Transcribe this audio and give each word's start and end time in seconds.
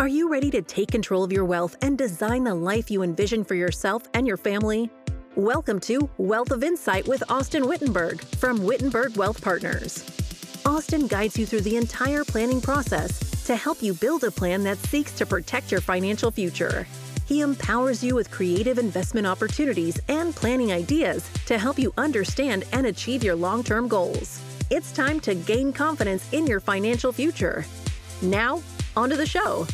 Are 0.00 0.08
you 0.08 0.28
ready 0.28 0.50
to 0.50 0.60
take 0.60 0.90
control 0.90 1.22
of 1.22 1.30
your 1.30 1.44
wealth 1.44 1.76
and 1.80 1.96
design 1.96 2.42
the 2.42 2.54
life 2.54 2.90
you 2.90 3.04
envision 3.04 3.44
for 3.44 3.54
yourself 3.54 4.02
and 4.12 4.26
your 4.26 4.36
family? 4.36 4.90
Welcome 5.36 5.78
to 5.80 6.10
Wealth 6.18 6.50
of 6.50 6.64
Insight 6.64 7.06
with 7.06 7.22
Austyn 7.28 7.62
Whittenburg 7.62 8.20
from 8.38 8.58
Whittenburg 8.58 9.16
Wealth 9.16 9.40
Partners. 9.40 10.02
Austyn 10.64 11.08
guides 11.08 11.38
you 11.38 11.46
through 11.46 11.60
the 11.60 11.76
entire 11.76 12.24
planning 12.24 12.60
process 12.60 13.20
to 13.44 13.54
help 13.54 13.84
you 13.84 13.94
build 13.94 14.24
a 14.24 14.32
plan 14.32 14.64
that 14.64 14.78
seeks 14.78 15.12
to 15.12 15.24
protect 15.24 15.70
your 15.70 15.80
financial 15.80 16.32
future. 16.32 16.88
He 17.26 17.40
empowers 17.40 18.02
you 18.02 18.16
with 18.16 18.32
creative 18.32 18.78
investment 18.78 19.28
opportunities 19.28 20.00
and 20.08 20.34
planning 20.34 20.72
ideas 20.72 21.30
to 21.46 21.56
help 21.56 21.78
you 21.78 21.94
understand 21.96 22.64
and 22.72 22.88
achieve 22.88 23.22
your 23.22 23.36
long 23.36 23.62
term 23.62 23.86
goals. 23.86 24.40
It's 24.70 24.90
time 24.90 25.20
to 25.20 25.36
gain 25.36 25.72
confidence 25.72 26.28
in 26.32 26.48
your 26.48 26.58
financial 26.58 27.12
future. 27.12 27.64
Now, 28.22 28.60
onto 28.96 29.16
the 29.16 29.26
show. 29.26 29.66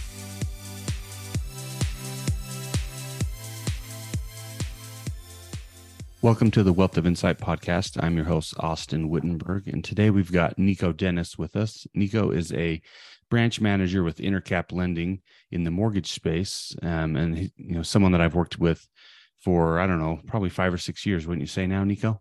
Welcome 6.23 6.51
to 6.51 6.63
the 6.63 6.75
Wealth 6.75 6.99
of 6.99 7.07
Insight 7.07 7.39
podcast. 7.39 7.97
I'm 8.05 8.15
your 8.15 8.27
host, 8.27 8.55
Austyn 8.59 9.09
Whittenburg, 9.09 9.73
and 9.73 9.83
today 9.83 10.11
we've 10.11 10.31
got 10.31 10.59
Nikko 10.59 10.93
Denis 10.93 11.39
with 11.39 11.57
us. 11.57 11.87
Nikko 11.95 12.31
is 12.31 12.53
a 12.53 12.83
branch 13.31 13.59
manager 13.59 14.05
with 14.05 14.19
Intercap 14.19 14.71
Lending 14.71 15.23
in 15.51 15.65
the 15.65 15.71
mortgage 15.71 16.13
space, 16.13 16.77
um, 16.83 17.17
and 17.17 17.39
he, 17.39 17.53
you 17.57 17.73
know 17.73 17.83
someone 17.83 18.13
that 18.13 18.21
I've 18.21 18.35
worked 18.35 18.59
with 18.59 18.87
for 19.39 19.81
I 19.81 19.87
don't 19.87 19.99
know, 19.99 20.21
probably 20.27 20.51
five 20.51 20.75
or 20.75 20.79
six 20.79 21.07
years. 21.07 21.27
Wouldn't 21.27 21.41
you 21.41 21.47
say 21.47 21.67
now, 21.67 21.85
Nikko? 21.85 22.21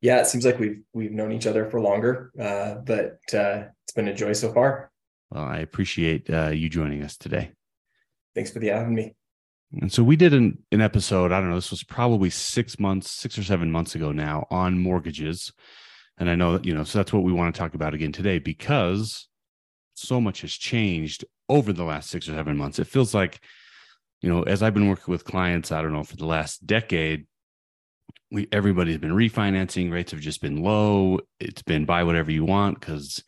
Yeah, 0.00 0.20
it 0.20 0.28
seems 0.28 0.46
like 0.46 0.60
we've 0.60 0.80
we've 0.94 1.10
known 1.10 1.32
each 1.32 1.48
other 1.48 1.68
for 1.68 1.80
longer, 1.80 2.30
uh, 2.38 2.76
but 2.76 3.18
uh, 3.34 3.64
it's 3.82 3.94
been 3.96 4.06
a 4.06 4.14
joy 4.14 4.32
so 4.32 4.52
far. 4.52 4.92
Well, 5.32 5.42
I 5.42 5.58
appreciate 5.58 6.30
uh, 6.30 6.50
you 6.50 6.68
joining 6.68 7.02
us 7.02 7.16
today. 7.16 7.50
Thanks 8.36 8.52
for 8.52 8.60
the 8.60 8.68
having 8.68 8.94
me. 8.94 9.16
And 9.72 9.92
so 9.92 10.02
we 10.02 10.16
did 10.16 10.34
an, 10.34 10.58
an 10.72 10.80
episode, 10.80 11.30
I 11.30 11.40
don't 11.40 11.50
know, 11.50 11.54
this 11.54 11.70
was 11.70 11.84
probably 11.84 12.30
six 12.30 12.78
months, 12.78 13.10
six 13.10 13.38
or 13.38 13.44
seven 13.44 13.70
months 13.70 13.94
ago 13.94 14.10
now 14.10 14.46
on 14.50 14.80
mortgages. 14.80 15.52
And 16.18 16.28
I 16.28 16.34
know 16.34 16.54
that, 16.54 16.64
you 16.64 16.74
know, 16.74 16.84
so 16.84 16.98
that's 16.98 17.12
what 17.12 17.22
we 17.22 17.32
want 17.32 17.54
to 17.54 17.58
talk 17.58 17.74
about 17.74 17.94
again 17.94 18.12
today 18.12 18.38
because 18.38 19.28
so 19.94 20.20
much 20.20 20.40
has 20.40 20.52
changed 20.52 21.24
over 21.48 21.72
the 21.72 21.84
last 21.84 22.10
six 22.10 22.28
or 22.28 22.34
seven 22.34 22.56
months. 22.56 22.78
It 22.78 22.88
feels 22.88 23.14
like, 23.14 23.40
you 24.20 24.28
know, 24.28 24.42
as 24.42 24.62
I've 24.62 24.74
been 24.74 24.88
working 24.88 25.12
with 25.12 25.24
clients, 25.24 25.70
I 25.70 25.82
don't 25.82 25.92
know, 25.92 26.02
for 26.04 26.16
the 26.16 26.26
last 26.26 26.66
decade, 26.66 27.26
we 28.30 28.48
everybody's 28.52 28.98
been 28.98 29.12
refinancing, 29.12 29.90
rates 29.90 30.12
have 30.12 30.20
just 30.20 30.40
been 30.40 30.62
low. 30.62 31.20
It's 31.38 31.62
been 31.62 31.84
buy 31.84 32.04
whatever 32.04 32.30
you 32.30 32.44
want 32.44 32.78
because 32.78 33.22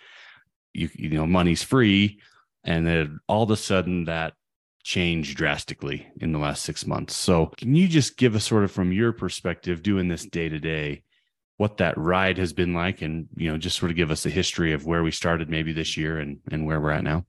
you 0.73 0.89
you 0.95 1.11
know 1.11 1.27
money's 1.27 1.63
free. 1.63 2.20
And 2.65 2.87
then 2.87 3.19
all 3.27 3.43
of 3.43 3.51
a 3.51 3.57
sudden 3.57 4.05
that 4.05 4.35
changed 4.83 5.37
drastically 5.37 6.07
in 6.21 6.33
the 6.33 6.39
last 6.39 6.63
six 6.63 6.87
months. 6.87 7.17
So, 7.17 7.47
can 7.47 7.75
you 7.75 7.89
just 7.89 8.17
give 8.17 8.35
us 8.35 8.45
sort 8.45 8.65
of 8.65 8.73
from 8.73 8.93
your 8.93 9.13
perspective, 9.13 9.83
doing 9.83 10.09
this 10.09 10.25
day 10.25 10.49
to 10.49 10.59
day, 10.59 11.03
what 11.57 11.77
that 11.79 11.97
ride 11.97 12.39
has 12.39 12.53
been 12.53 12.75
like, 12.75 13.03
and 13.03 13.29
you 13.37 13.51
know, 13.51 13.59
just 13.59 13.79
sort 13.79 13.91
of 13.91 13.97
give 13.97 14.11
us 14.11 14.27
a 14.27 14.31
history 14.31 14.73
of 14.73 14.87
where 14.87 15.03
we 15.03 15.11
started 15.11 15.49
maybe 15.49 15.73
this 15.73 15.97
year 15.97 16.19
and 16.19 16.39
and 16.51 16.67
where 16.67 16.81
we're 16.81 16.91
at 16.91 17.05
now? 17.05 17.25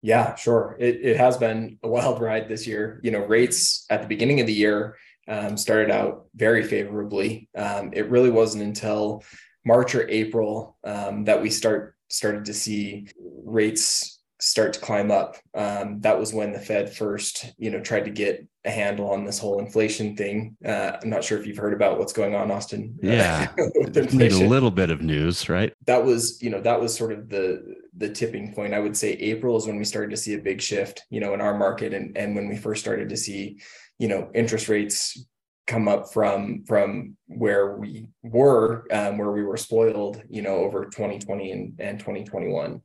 Yeah, 0.00 0.34
sure. 0.34 0.76
It 0.80 1.00
it 1.02 1.16
has 1.16 1.36
been 1.36 1.78
a 1.82 1.88
wild 1.88 2.20
ride 2.20 2.48
this 2.48 2.66
year. 2.66 3.00
You 3.02 3.10
know, 3.10 3.24
rates 3.24 3.86
at 3.90 4.02
the 4.02 4.08
beginning 4.08 4.40
of 4.40 4.46
the 4.46 4.52
year 4.52 4.96
um, 5.28 5.56
started 5.56 5.90
out 5.90 6.26
very 6.34 6.64
favorably. 6.64 7.48
Um, 7.56 7.90
it 7.92 8.10
really 8.10 8.30
wasn't 8.30 8.64
until 8.64 9.22
March 9.64 9.94
or 9.94 10.08
April 10.08 10.76
um, 10.84 11.24
that 11.24 11.40
we 11.40 11.50
start 11.50 11.96
started 12.08 12.44
to 12.46 12.54
see 12.54 13.08
rates 13.44 14.11
start 14.42 14.72
to 14.72 14.80
climb 14.80 15.12
up. 15.12 15.36
Um, 15.54 16.00
that 16.00 16.18
was 16.18 16.34
when 16.34 16.52
the 16.52 16.58
Fed 16.58 16.92
first, 16.92 17.54
you 17.58 17.70
know, 17.70 17.80
tried 17.80 18.06
to 18.06 18.10
get 18.10 18.44
a 18.64 18.70
handle 18.70 19.08
on 19.10 19.24
this 19.24 19.38
whole 19.38 19.60
inflation 19.60 20.16
thing. 20.16 20.56
Uh, 20.66 20.96
I'm 21.00 21.08
not 21.08 21.22
sure 21.22 21.38
if 21.38 21.46
you've 21.46 21.58
heard 21.58 21.72
about 21.72 21.98
what's 21.98 22.12
going 22.12 22.34
on, 22.34 22.48
Austyn. 22.48 22.94
Yeah, 23.00 23.52
need 24.12 24.32
a 24.32 24.48
little 24.48 24.72
bit 24.72 24.90
of 24.90 25.00
news, 25.00 25.48
right? 25.48 25.72
That 25.86 26.04
was, 26.04 26.42
you 26.42 26.50
know, 26.50 26.60
that 26.60 26.80
was 26.80 26.96
sort 26.96 27.12
of 27.12 27.28
the 27.28 27.76
the 27.96 28.10
tipping 28.10 28.52
point. 28.52 28.74
I 28.74 28.80
would 28.80 28.96
say 28.96 29.12
April 29.12 29.56
is 29.56 29.66
when 29.66 29.78
we 29.78 29.84
started 29.84 30.10
to 30.10 30.16
see 30.16 30.34
a 30.34 30.38
big 30.38 30.60
shift, 30.60 31.04
you 31.08 31.20
know, 31.20 31.34
in 31.34 31.40
our 31.40 31.56
market, 31.56 31.94
and 31.94 32.16
and 32.16 32.34
when 32.34 32.48
we 32.48 32.56
first 32.56 32.82
started 32.82 33.08
to 33.10 33.16
see, 33.16 33.60
you 33.98 34.08
know, 34.08 34.28
interest 34.34 34.68
rates 34.68 35.24
come 35.68 35.86
up 35.86 36.12
from 36.12 36.64
from 36.66 37.16
where 37.26 37.76
we 37.76 38.08
were, 38.24 38.86
um, 38.90 39.18
where 39.18 39.30
we 39.30 39.44
were 39.44 39.56
spoiled, 39.56 40.20
you 40.28 40.42
know, 40.42 40.56
over 40.56 40.86
2020 40.86 41.52
and, 41.52 41.74
and 41.78 42.00
2021. 42.00 42.82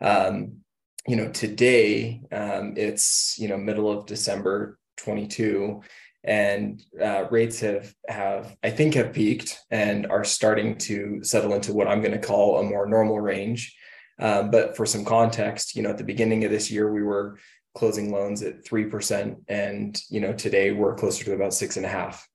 Um, 0.00 0.60
you 1.06 1.16
know, 1.16 1.28
today 1.30 2.20
um, 2.32 2.74
it's 2.76 3.38
you 3.38 3.48
know 3.48 3.56
middle 3.56 3.90
of 3.90 4.06
December 4.06 4.78
22, 4.98 5.82
and 6.24 6.82
uh, 7.00 7.26
rates 7.30 7.60
have 7.60 7.94
have 8.08 8.56
I 8.62 8.70
think 8.70 8.94
have 8.94 9.12
peaked 9.12 9.58
and 9.70 10.06
are 10.06 10.24
starting 10.24 10.76
to 10.78 11.20
settle 11.22 11.54
into 11.54 11.72
what 11.72 11.88
I'm 11.88 12.00
going 12.00 12.18
to 12.18 12.26
call 12.26 12.58
a 12.58 12.64
more 12.64 12.86
normal 12.86 13.20
range. 13.20 13.76
Um, 14.18 14.50
but 14.50 14.76
for 14.76 14.86
some 14.86 15.04
context, 15.04 15.76
you 15.76 15.82
know, 15.82 15.90
at 15.90 15.98
the 15.98 16.04
beginning 16.04 16.44
of 16.44 16.50
this 16.50 16.70
year, 16.70 16.92
we 16.92 17.02
were 17.02 17.38
closing 17.74 18.10
loans 18.10 18.42
at 18.42 18.64
three 18.64 18.86
percent, 18.86 19.38
and 19.48 20.00
you 20.10 20.20
know, 20.20 20.32
today 20.32 20.72
we're 20.72 20.94
closer 20.96 21.24
to 21.24 21.34
about 21.34 21.54
six 21.54 21.76
and 21.76 21.86
a 21.86 21.90
half. 21.90 22.26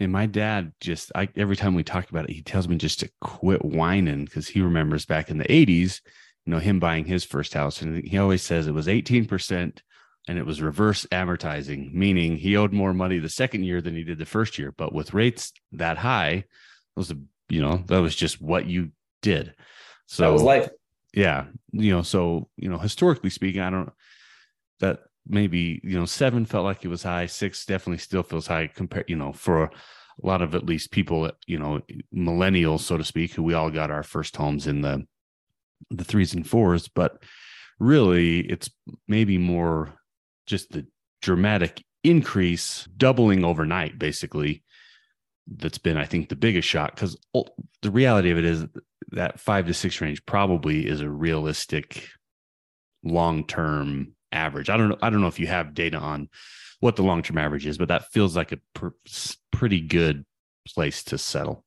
And 0.00 0.12
my 0.12 0.24
dad 0.24 0.72
just, 0.80 1.12
I, 1.14 1.28
every 1.36 1.56
time 1.56 1.74
we 1.74 1.84
talk 1.84 2.08
about 2.08 2.24
it, 2.24 2.32
he 2.32 2.40
tells 2.40 2.66
me 2.66 2.76
just 2.76 3.00
to 3.00 3.10
quit 3.20 3.62
whining 3.62 4.24
because 4.24 4.48
he 4.48 4.62
remembers 4.62 5.04
back 5.04 5.28
in 5.28 5.36
the 5.36 5.44
80s 5.44 6.00
you 6.50 6.56
know 6.56 6.60
him 6.60 6.80
buying 6.80 7.04
his 7.04 7.22
first 7.24 7.54
house. 7.54 7.80
And 7.80 8.04
he 8.04 8.18
always 8.18 8.42
says 8.42 8.66
it 8.66 8.74
was 8.74 8.88
18% 8.88 9.78
and 10.26 10.36
it 10.36 10.44
was 10.44 10.60
reverse 10.60 11.06
amortizing 11.12 11.94
meaning 11.94 12.36
he 12.36 12.56
owed 12.56 12.72
more 12.72 12.92
money 12.92 13.20
the 13.20 13.28
second 13.28 13.62
year 13.62 13.80
than 13.80 13.94
he 13.94 14.02
did 14.02 14.18
the 14.18 14.26
first 14.26 14.58
year. 14.58 14.74
But 14.76 14.92
with 14.92 15.14
rates 15.14 15.52
that 15.70 15.98
high 15.98 16.30
it 16.30 16.46
was 16.96 17.12
a 17.12 17.18
you 17.48 17.62
know 17.62 17.84
that 17.86 18.00
was 18.00 18.16
just 18.16 18.42
what 18.42 18.66
you 18.66 18.90
did. 19.22 19.54
So 20.06 20.24
that 20.24 20.32
was 20.32 20.42
life. 20.42 20.68
yeah 21.14 21.46
you 21.70 21.92
know 21.92 22.02
so 22.02 22.48
you 22.56 22.68
know 22.68 22.78
historically 22.78 23.30
speaking 23.30 23.60
i 23.60 23.70
don't 23.70 23.92
that 24.80 24.98
maybe 25.28 25.80
you 25.84 25.96
know 25.96 26.04
seven 26.04 26.46
felt 26.46 26.64
like 26.64 26.84
it 26.84 26.88
was 26.88 27.04
high 27.04 27.26
six 27.26 27.64
definitely 27.64 27.98
still 27.98 28.24
feels 28.24 28.48
high 28.48 28.66
compared 28.66 29.08
you 29.08 29.14
know 29.14 29.32
for 29.32 29.62
a 29.62 29.70
lot 30.24 30.42
of 30.42 30.56
at 30.56 30.66
least 30.66 30.90
people 30.90 31.30
you 31.46 31.60
know 31.60 31.80
millennials 32.12 32.80
so 32.80 32.96
to 32.96 33.04
speak 33.04 33.34
who 33.34 33.42
we 33.44 33.54
all 33.54 33.70
got 33.70 33.92
our 33.92 34.02
first 34.02 34.34
homes 34.36 34.66
in 34.66 34.80
the 34.80 35.06
the 35.90 36.04
threes 36.04 36.34
and 36.34 36.46
fours, 36.46 36.88
but 36.88 37.22
really 37.78 38.40
it's 38.40 38.70
maybe 39.08 39.38
more 39.38 39.94
just 40.46 40.70
the 40.72 40.86
dramatic 41.22 41.82
increase 42.04 42.86
doubling 42.96 43.44
overnight, 43.44 43.98
basically. 43.98 44.62
That's 45.52 45.78
been, 45.78 45.96
I 45.96 46.04
think, 46.04 46.28
the 46.28 46.36
biggest 46.36 46.68
shock 46.68 46.94
because 46.94 47.16
the 47.82 47.90
reality 47.90 48.30
of 48.30 48.38
it 48.38 48.44
is 48.44 48.66
that 49.10 49.40
five 49.40 49.66
to 49.66 49.74
six 49.74 50.00
range 50.00 50.24
probably 50.24 50.86
is 50.86 51.00
a 51.00 51.10
realistic 51.10 52.08
long 53.02 53.44
term 53.46 54.14
average. 54.30 54.70
I 54.70 54.76
don't 54.76 54.90
know. 54.90 54.98
I 55.02 55.10
don't 55.10 55.20
know 55.20 55.26
if 55.26 55.40
you 55.40 55.48
have 55.48 55.74
data 55.74 55.98
on 55.98 56.28
what 56.78 56.94
the 56.94 57.02
long 57.02 57.22
term 57.22 57.38
average 57.38 57.66
is, 57.66 57.78
but 57.78 57.88
that 57.88 58.12
feels 58.12 58.36
like 58.36 58.52
a 58.52 58.58
pr- 58.74 58.88
pretty 59.50 59.80
good 59.80 60.24
place 60.68 61.02
to 61.04 61.18
settle 61.18 61.64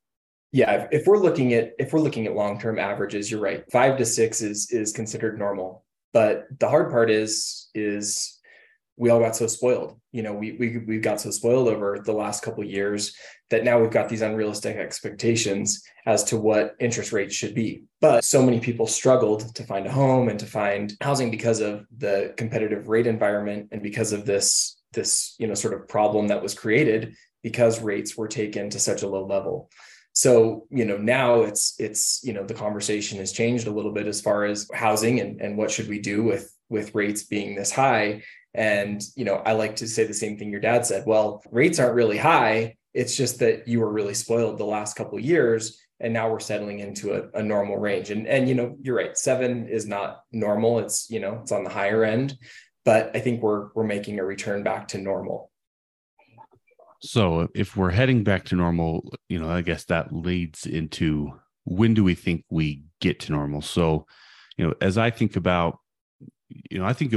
yeah 0.53 0.87
if 0.91 1.05
we're 1.05 1.17
looking 1.17 1.53
at 1.53 1.73
if 1.79 1.91
we're 1.91 1.99
looking 1.99 2.25
at 2.25 2.35
long-term 2.35 2.79
averages 2.79 3.29
you're 3.29 3.41
right. 3.41 3.69
Five 3.69 3.97
to 3.97 4.05
six 4.05 4.41
is 4.41 4.71
is 4.71 4.93
considered 4.93 5.37
normal. 5.37 5.83
But 6.13 6.45
the 6.59 6.69
hard 6.69 6.91
part 6.91 7.09
is 7.09 7.69
is 7.73 8.39
we 8.95 9.09
all 9.09 9.19
got 9.19 9.35
so 9.35 9.47
spoiled. 9.47 9.99
You 10.11 10.21
know 10.23 10.33
we 10.33 10.53
we 10.53 10.77
we 10.77 10.99
got 10.99 11.19
so 11.19 11.31
spoiled 11.31 11.67
over 11.67 11.99
the 11.99 12.13
last 12.13 12.43
couple 12.43 12.63
years 12.63 13.15
that 13.49 13.63
now 13.63 13.79
we've 13.79 13.91
got 13.91 14.09
these 14.09 14.21
unrealistic 14.21 14.77
expectations 14.77 15.83
as 16.05 16.23
to 16.25 16.37
what 16.37 16.75
interest 16.79 17.11
rates 17.11 17.35
should 17.35 17.55
be. 17.55 17.83
But 17.99 18.23
so 18.23 18.43
many 18.43 18.59
people 18.59 18.87
struggled 18.87 19.55
to 19.55 19.63
find 19.63 19.87
a 19.87 19.91
home 19.91 20.29
and 20.29 20.39
to 20.39 20.45
find 20.45 20.95
housing 21.01 21.31
because 21.31 21.59
of 21.61 21.85
the 21.97 22.33
competitive 22.37 22.87
rate 22.87 23.07
environment 23.07 23.69
and 23.71 23.81
because 23.81 24.13
of 24.13 24.25
this 24.25 24.77
this 24.93 25.35
you 25.39 25.47
know 25.47 25.55
sort 25.55 25.73
of 25.73 25.87
problem 25.87 26.27
that 26.27 26.43
was 26.43 26.53
created 26.53 27.15
because 27.41 27.81
rates 27.81 28.15
were 28.15 28.27
taken 28.27 28.69
to 28.69 28.79
such 28.79 29.01
a 29.01 29.07
low 29.07 29.25
level 29.25 29.69
so 30.13 30.67
you 30.69 30.85
know 30.85 30.97
now 30.97 31.41
it's 31.41 31.73
it's 31.79 32.23
you 32.23 32.33
know 32.33 32.45
the 32.45 32.53
conversation 32.53 33.17
has 33.17 33.31
changed 33.31 33.67
a 33.67 33.71
little 33.71 33.91
bit 33.91 34.07
as 34.07 34.21
far 34.21 34.45
as 34.45 34.67
housing 34.73 35.19
and, 35.19 35.41
and 35.41 35.57
what 35.57 35.71
should 35.71 35.89
we 35.89 35.99
do 35.99 36.23
with 36.23 36.55
with 36.69 36.95
rates 36.95 37.23
being 37.23 37.55
this 37.55 37.71
high. 37.71 38.23
And 38.55 39.01
you 39.15 39.25
know 39.25 39.37
i 39.37 39.53
like 39.53 39.77
to 39.77 39.87
say 39.87 40.05
the 40.05 40.13
same 40.13 40.37
thing 40.37 40.51
your 40.51 40.61
dad 40.61 40.85
said. 40.85 41.05
Well 41.07 41.43
rates 41.51 41.79
aren't 41.79 41.95
really 41.95 42.19
high. 42.19 42.75
It's 42.93 43.17
just 43.17 43.39
that 43.39 43.67
you 43.67 43.79
were 43.79 43.91
really 43.91 44.13
spoiled 44.13 44.59
the 44.59 44.65
last 44.65 44.95
couple 44.95 45.17
of 45.17 45.25
years 45.25 45.79
and 45.99 46.13
now 46.13 46.29
we're 46.29 46.39
settling 46.39 46.79
into 46.79 47.13
a, 47.13 47.39
a 47.39 47.41
normal 47.41 47.77
range. 47.77 48.11
And 48.11 48.27
and 48.27 48.47
you 48.47 48.53
know 48.53 48.77
you're 48.81 48.97
right. 48.97 49.17
Seven 49.17 49.67
is 49.67 49.87
not 49.87 50.21
normal. 50.31 50.77
It's 50.77 51.09
you 51.09 51.19
know 51.19 51.39
it's 51.41 51.51
on 51.51 51.63
the 51.63 51.71
higher 51.71 52.03
end. 52.03 52.37
But 52.85 53.15
i 53.15 53.19
think 53.19 53.41
we're 53.41 53.69
we're 53.73 53.85
making 53.85 54.19
a 54.19 54.25
return 54.25 54.61
back 54.61 54.89
to 54.89 54.97
normal 54.99 55.49
so 57.03 57.49
if 57.53 57.75
we're 57.75 57.91
heading 57.91 58.23
back 58.23 58.45
to 58.45 58.55
normal, 58.55 59.11
you 59.27 59.37
know, 59.37 59.49
I 59.49 59.61
guess 59.61 59.85
that 59.85 60.13
leads 60.13 60.65
into 60.65 61.31
when 61.65 61.93
do 61.93 62.03
we 62.03 62.15
think 62.15 62.45
we 62.49 62.83
get 63.01 63.19
to 63.21 63.31
normal? 63.33 63.61
So, 63.61 64.05
you 64.57 64.65
know, 64.65 64.73
as 64.81 64.97
I 64.97 65.09
think 65.09 65.35
about 65.35 65.79
you 66.49 66.79
know, 66.79 66.85
I 66.85 66.93
think 66.93 67.15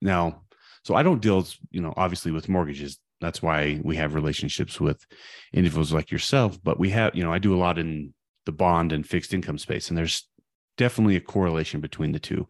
now, 0.00 0.42
so 0.82 0.94
I 0.94 1.02
don't 1.02 1.20
deal, 1.20 1.46
you 1.70 1.80
know, 1.80 1.94
obviously 1.96 2.32
with 2.32 2.48
mortgages. 2.48 2.98
That's 3.20 3.42
why 3.42 3.80
we 3.84 3.96
have 3.96 4.14
relationships 4.14 4.80
with 4.80 5.04
individuals 5.52 5.92
like 5.92 6.10
yourself. 6.10 6.58
But 6.62 6.78
we 6.78 6.90
have, 6.90 7.14
you 7.14 7.22
know, 7.22 7.32
I 7.32 7.38
do 7.38 7.54
a 7.54 7.58
lot 7.58 7.78
in 7.78 8.12
the 8.46 8.52
bond 8.52 8.92
and 8.92 9.06
fixed 9.06 9.32
income 9.32 9.58
space, 9.58 9.88
and 9.88 9.96
there's 9.96 10.28
definitely 10.76 11.16
a 11.16 11.20
correlation 11.20 11.80
between 11.80 12.12
the 12.12 12.18
two. 12.18 12.46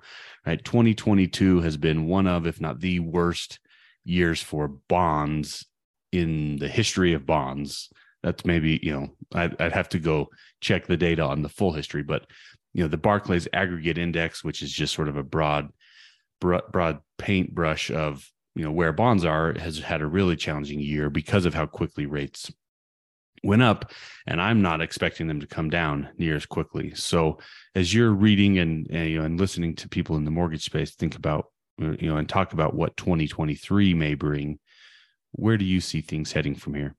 Right, 0.46 0.62
2022 0.64 1.60
has 1.60 1.76
been 1.76 2.06
one 2.06 2.26
of, 2.26 2.46
if 2.46 2.60
not 2.60 2.80
the 2.80 3.00
worst 3.00 3.60
years 4.04 4.42
for 4.42 4.68
bonds 4.68 5.66
in 6.14 6.56
the 6.56 6.68
history 6.68 7.12
of 7.12 7.26
bonds. 7.26 7.90
That's 8.22 8.44
maybe 8.44 8.80
you 8.82 8.92
know 8.92 9.08
I'd, 9.34 9.60
I'd 9.60 9.72
have 9.72 9.88
to 9.90 9.98
go 9.98 10.28
check 10.60 10.86
the 10.86 10.96
data 10.96 11.22
on 11.22 11.42
the 11.42 11.48
full 11.48 11.72
history, 11.72 12.02
but 12.02 12.26
you 12.72 12.82
know 12.82 12.88
the 12.88 12.96
Barclays 12.96 13.48
Aggregate 13.52 13.98
Index, 13.98 14.42
which 14.42 14.62
is 14.62 14.72
just 14.72 14.94
sort 14.94 15.08
of 15.08 15.16
a 15.16 15.22
broad 15.22 15.70
broad 16.40 17.00
paintbrush 17.18 17.90
of 17.90 18.30
you 18.54 18.64
know 18.64 18.70
where 18.70 18.92
bonds 18.92 19.24
are 19.24 19.58
has 19.58 19.78
had 19.78 20.00
a 20.00 20.06
really 20.06 20.36
challenging 20.36 20.80
year 20.80 21.10
because 21.10 21.46
of 21.46 21.54
how 21.54 21.66
quickly 21.66 22.06
rates 22.06 22.52
went 23.42 23.62
up 23.62 23.90
and 24.26 24.40
i'm 24.40 24.62
not 24.62 24.80
expecting 24.80 25.26
them 25.26 25.40
to 25.40 25.46
come 25.46 25.70
down 25.70 26.08
near 26.18 26.36
as 26.36 26.46
quickly 26.46 26.94
so 26.94 27.38
as 27.74 27.92
you're 27.92 28.12
reading 28.12 28.58
and, 28.58 28.86
and 28.90 29.08
you 29.08 29.18
know 29.18 29.24
and 29.24 29.40
listening 29.40 29.74
to 29.74 29.88
people 29.88 30.16
in 30.16 30.24
the 30.24 30.30
mortgage 30.30 30.64
space 30.64 30.94
think 30.94 31.16
about 31.16 31.46
you 31.78 32.08
know 32.08 32.16
and 32.16 32.28
talk 32.28 32.52
about 32.52 32.74
what 32.74 32.96
2023 32.96 33.94
may 33.94 34.14
bring 34.14 34.58
where 35.34 35.56
do 35.56 35.64
you 35.64 35.80
see 35.80 36.00
things 36.00 36.32
heading 36.32 36.54
from 36.54 36.74
here 36.74 36.94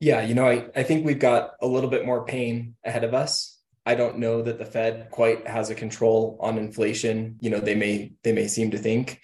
yeah 0.00 0.22
you 0.22 0.34
know 0.34 0.46
i, 0.46 0.66
I 0.74 0.82
think 0.82 1.04
we've 1.04 1.18
got 1.18 1.52
a 1.60 1.66
little 1.66 1.90
bit 1.90 2.04
more 2.04 2.24
pain 2.24 2.76
ahead 2.84 3.04
of 3.04 3.14
us 3.14 3.56
I 3.86 3.94
don't 3.94 4.18
know 4.18 4.42
that 4.42 4.58
the 4.58 4.64
Fed 4.64 5.08
quite 5.12 5.46
has 5.46 5.70
a 5.70 5.74
control 5.74 6.36
on 6.40 6.58
inflation. 6.58 7.36
You 7.40 7.50
know, 7.50 7.60
they 7.60 7.76
may 7.76 8.12
they 8.24 8.32
may 8.32 8.48
seem 8.48 8.72
to 8.72 8.78
think. 8.78 9.20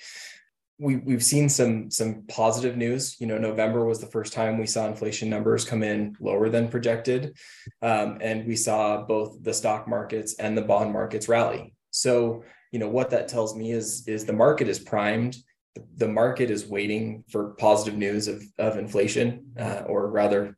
We 0.78 0.96
we've 0.96 1.24
seen 1.24 1.48
some 1.48 1.90
some 1.90 2.22
positive 2.28 2.76
news. 2.76 3.16
You 3.20 3.26
know, 3.26 3.38
November 3.38 3.84
was 3.84 3.98
the 3.98 4.06
first 4.06 4.32
time 4.32 4.58
we 4.58 4.66
saw 4.66 4.86
inflation 4.86 5.28
numbers 5.28 5.64
come 5.64 5.82
in 5.82 6.16
lower 6.20 6.48
than 6.48 6.68
projected, 6.68 7.36
um, 7.82 8.18
and 8.20 8.46
we 8.46 8.54
saw 8.54 9.02
both 9.02 9.42
the 9.42 9.52
stock 9.52 9.88
markets 9.88 10.36
and 10.38 10.56
the 10.56 10.62
bond 10.62 10.92
markets 10.92 11.28
rally. 11.28 11.74
So, 11.90 12.44
you 12.70 12.78
know, 12.78 12.88
what 12.88 13.10
that 13.10 13.26
tells 13.26 13.56
me 13.56 13.72
is 13.72 14.06
is 14.06 14.24
the 14.24 14.32
market 14.32 14.68
is 14.68 14.78
primed. 14.78 15.36
The 15.96 16.08
market 16.08 16.50
is 16.50 16.66
waiting 16.66 17.24
for 17.30 17.50
positive 17.54 17.98
news 17.98 18.28
of 18.28 18.42
of 18.58 18.76
inflation, 18.76 19.52
uh, 19.58 19.82
or 19.86 20.10
rather, 20.10 20.56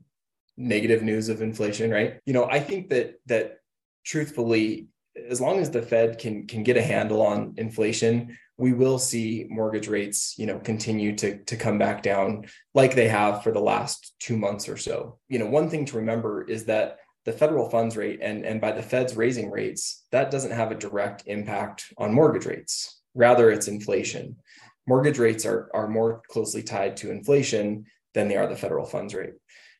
negative 0.56 1.02
news 1.02 1.28
of 1.28 1.42
inflation. 1.42 1.90
Right? 1.90 2.20
You 2.26 2.32
know, 2.32 2.44
I 2.44 2.60
think 2.60 2.90
that 2.90 3.14
that 3.26 3.58
truthfully, 4.04 4.88
as 5.28 5.40
long 5.40 5.58
as 5.58 5.70
the 5.70 5.82
Fed 5.82 6.18
can 6.18 6.46
can 6.46 6.62
get 6.62 6.76
a 6.76 6.82
handle 6.82 7.22
on 7.22 7.54
inflation, 7.56 8.36
we 8.56 8.72
will 8.72 8.98
see 8.98 9.46
mortgage 9.48 9.88
rates, 9.88 10.34
you 10.38 10.46
know, 10.46 10.58
continue 10.58 11.14
to 11.16 11.38
to 11.44 11.56
come 11.56 11.78
back 11.78 12.02
down 12.02 12.46
like 12.72 12.94
they 12.94 13.08
have 13.08 13.42
for 13.42 13.52
the 13.52 13.60
last 13.60 14.14
two 14.20 14.36
months 14.36 14.68
or 14.68 14.76
so. 14.76 15.18
You 15.28 15.38
know, 15.38 15.46
one 15.46 15.68
thing 15.68 15.84
to 15.86 15.96
remember 15.96 16.44
is 16.44 16.64
that 16.66 16.98
the 17.24 17.32
federal 17.32 17.68
funds 17.68 17.96
rate 17.96 18.20
and 18.22 18.44
and 18.44 18.60
by 18.60 18.72
the 18.72 18.82
Fed's 18.82 19.16
raising 19.16 19.50
rates, 19.50 20.04
that 20.12 20.30
doesn't 20.30 20.52
have 20.52 20.70
a 20.70 20.76
direct 20.76 21.24
impact 21.26 21.92
on 21.98 22.12
mortgage 22.12 22.46
rates. 22.46 23.00
Rather, 23.14 23.50
it's 23.50 23.68
inflation. 23.68 24.36
Mortgage 24.86 25.18
rates 25.18 25.46
are 25.46 25.70
are 25.74 25.88
more 25.88 26.22
closely 26.28 26.62
tied 26.62 26.96
to 26.98 27.10
inflation 27.10 27.86
than 28.14 28.28
they 28.28 28.36
are 28.36 28.46
the 28.46 28.56
federal 28.56 28.86
funds 28.86 29.14
rate. 29.14 29.34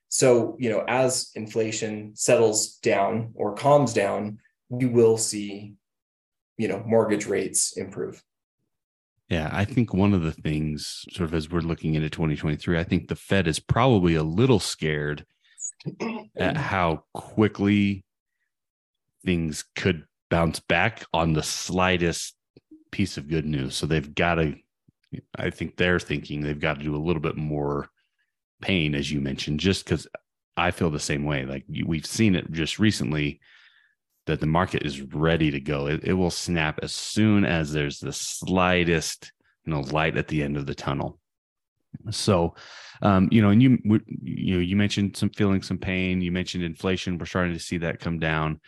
So, 0.08 0.56
you 0.60 0.70
know, 0.70 0.84
as 0.86 1.30
inflation 1.34 2.12
settles 2.14 2.76
down 2.76 3.32
or 3.34 3.54
calms 3.54 3.92
down, 3.92 4.38
we 4.68 4.86
will 4.86 5.16
see, 5.16 5.74
you 6.56 6.68
know, 6.68 6.82
mortgage 6.86 7.26
rates 7.26 7.76
improve. 7.76 8.22
Yeah, 9.28 9.48
I 9.52 9.64
think 9.64 9.94
one 9.94 10.12
of 10.12 10.22
the 10.22 10.32
things, 10.32 11.04
sort 11.10 11.28
of 11.28 11.34
as 11.34 11.50
we're 11.50 11.60
looking 11.60 11.94
into 11.94 12.10
2023, 12.10 12.78
I 12.78 12.84
think 12.84 13.08
the 13.08 13.16
Fed 13.16 13.48
is 13.48 13.58
probably 13.58 14.14
a 14.14 14.22
little 14.22 14.60
scared 14.60 15.24
at 16.36 16.56
how 16.56 17.04
quickly 17.14 18.04
things 19.24 19.64
could 19.74 20.04
bounce 20.30 20.60
back 20.60 21.04
on 21.12 21.32
the 21.32 21.42
slightest 21.42 22.36
piece 22.90 23.16
of 23.16 23.28
good 23.28 23.46
news. 23.46 23.74
So 23.74 23.86
they've 23.86 24.14
got 24.14 24.36
to, 24.36 24.54
I 25.36 25.50
think 25.50 25.76
they're 25.76 26.00
thinking 26.00 26.40
they've 26.40 26.58
got 26.58 26.78
to 26.78 26.84
do 26.84 26.96
a 26.96 26.98
little 26.98 27.22
bit 27.22 27.36
more 27.36 27.88
pain, 28.60 28.94
as 28.94 29.10
you 29.10 29.20
mentioned, 29.20 29.60
just 29.60 29.84
because 29.84 30.06
I 30.56 30.70
feel 30.70 30.90
the 30.90 31.00
same 31.00 31.24
way. 31.24 31.44
Like 31.44 31.64
we've 31.84 32.06
seen 32.06 32.34
it 32.34 32.50
just 32.52 32.78
recently 32.78 33.40
that 34.26 34.40
the 34.40 34.46
market 34.46 34.84
is 34.84 35.02
ready 35.02 35.50
to 35.50 35.60
go. 35.60 35.86
It, 35.86 36.04
it 36.04 36.12
will 36.14 36.30
snap 36.30 36.80
as 36.82 36.92
soon 36.92 37.44
as 37.44 37.72
there's 37.72 37.98
the 37.98 38.12
slightest, 38.12 39.32
you 39.64 39.72
know, 39.72 39.80
light 39.80 40.16
at 40.16 40.28
the 40.28 40.42
end 40.42 40.56
of 40.56 40.66
the 40.66 40.74
tunnel. 40.74 41.18
So, 42.10 42.54
um, 43.02 43.28
you 43.30 43.42
know, 43.42 43.50
and 43.50 43.62
you 43.62 43.78
you 44.22 44.54
know 44.54 44.60
you 44.60 44.76
mentioned 44.76 45.16
some 45.16 45.30
feeling 45.30 45.62
some 45.62 45.78
pain. 45.78 46.20
You 46.20 46.32
mentioned 46.32 46.64
inflation. 46.64 47.18
We're 47.18 47.26
starting 47.26 47.52
to 47.52 47.60
see 47.60 47.78
that 47.78 48.00
come 48.00 48.18
down. 48.18 48.60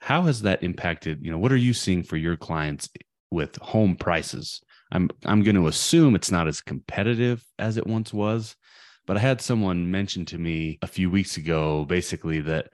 How 0.00 0.22
has 0.22 0.42
that 0.42 0.62
impacted? 0.62 1.24
You 1.24 1.32
know, 1.32 1.38
what 1.38 1.52
are 1.52 1.56
you 1.56 1.74
seeing 1.74 2.02
for 2.02 2.16
your 2.16 2.36
clients 2.36 2.88
with 3.30 3.56
home 3.56 3.96
prices? 3.96 4.62
I'm 4.92 5.10
I'm 5.24 5.42
going 5.42 5.56
to 5.56 5.66
assume 5.66 6.14
it's 6.14 6.30
not 6.30 6.48
as 6.48 6.60
competitive 6.60 7.44
as 7.58 7.76
it 7.76 7.86
once 7.86 8.12
was. 8.12 8.56
But 9.06 9.16
I 9.16 9.20
had 9.20 9.40
someone 9.40 9.90
mention 9.90 10.24
to 10.26 10.38
me 10.38 10.78
a 10.82 10.86
few 10.86 11.10
weeks 11.10 11.36
ago 11.36 11.84
basically 11.84 12.40
that 12.42 12.70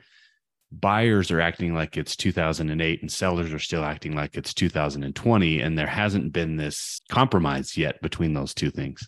buyers 0.71 1.31
are 1.31 1.41
acting 1.41 1.75
like 1.75 1.99
it's 1.99 2.17
2008 2.17 3.03
and 3.03 3.13
sellers 3.13 3.53
are 3.53 3.59
still 3.59 3.85
acting 3.85 4.15
like 4.15 4.37
it's 4.37 4.55
2020 4.55 5.61
and 5.61 5.79
there 5.79 5.87
hasn't 5.87 6.33
been 6.33 6.57
this 6.57 7.03
compromise 7.11 7.77
yet 7.77 8.01
between 8.01 8.33
those 8.33 8.55
two 8.55 8.71
things. 8.71 9.07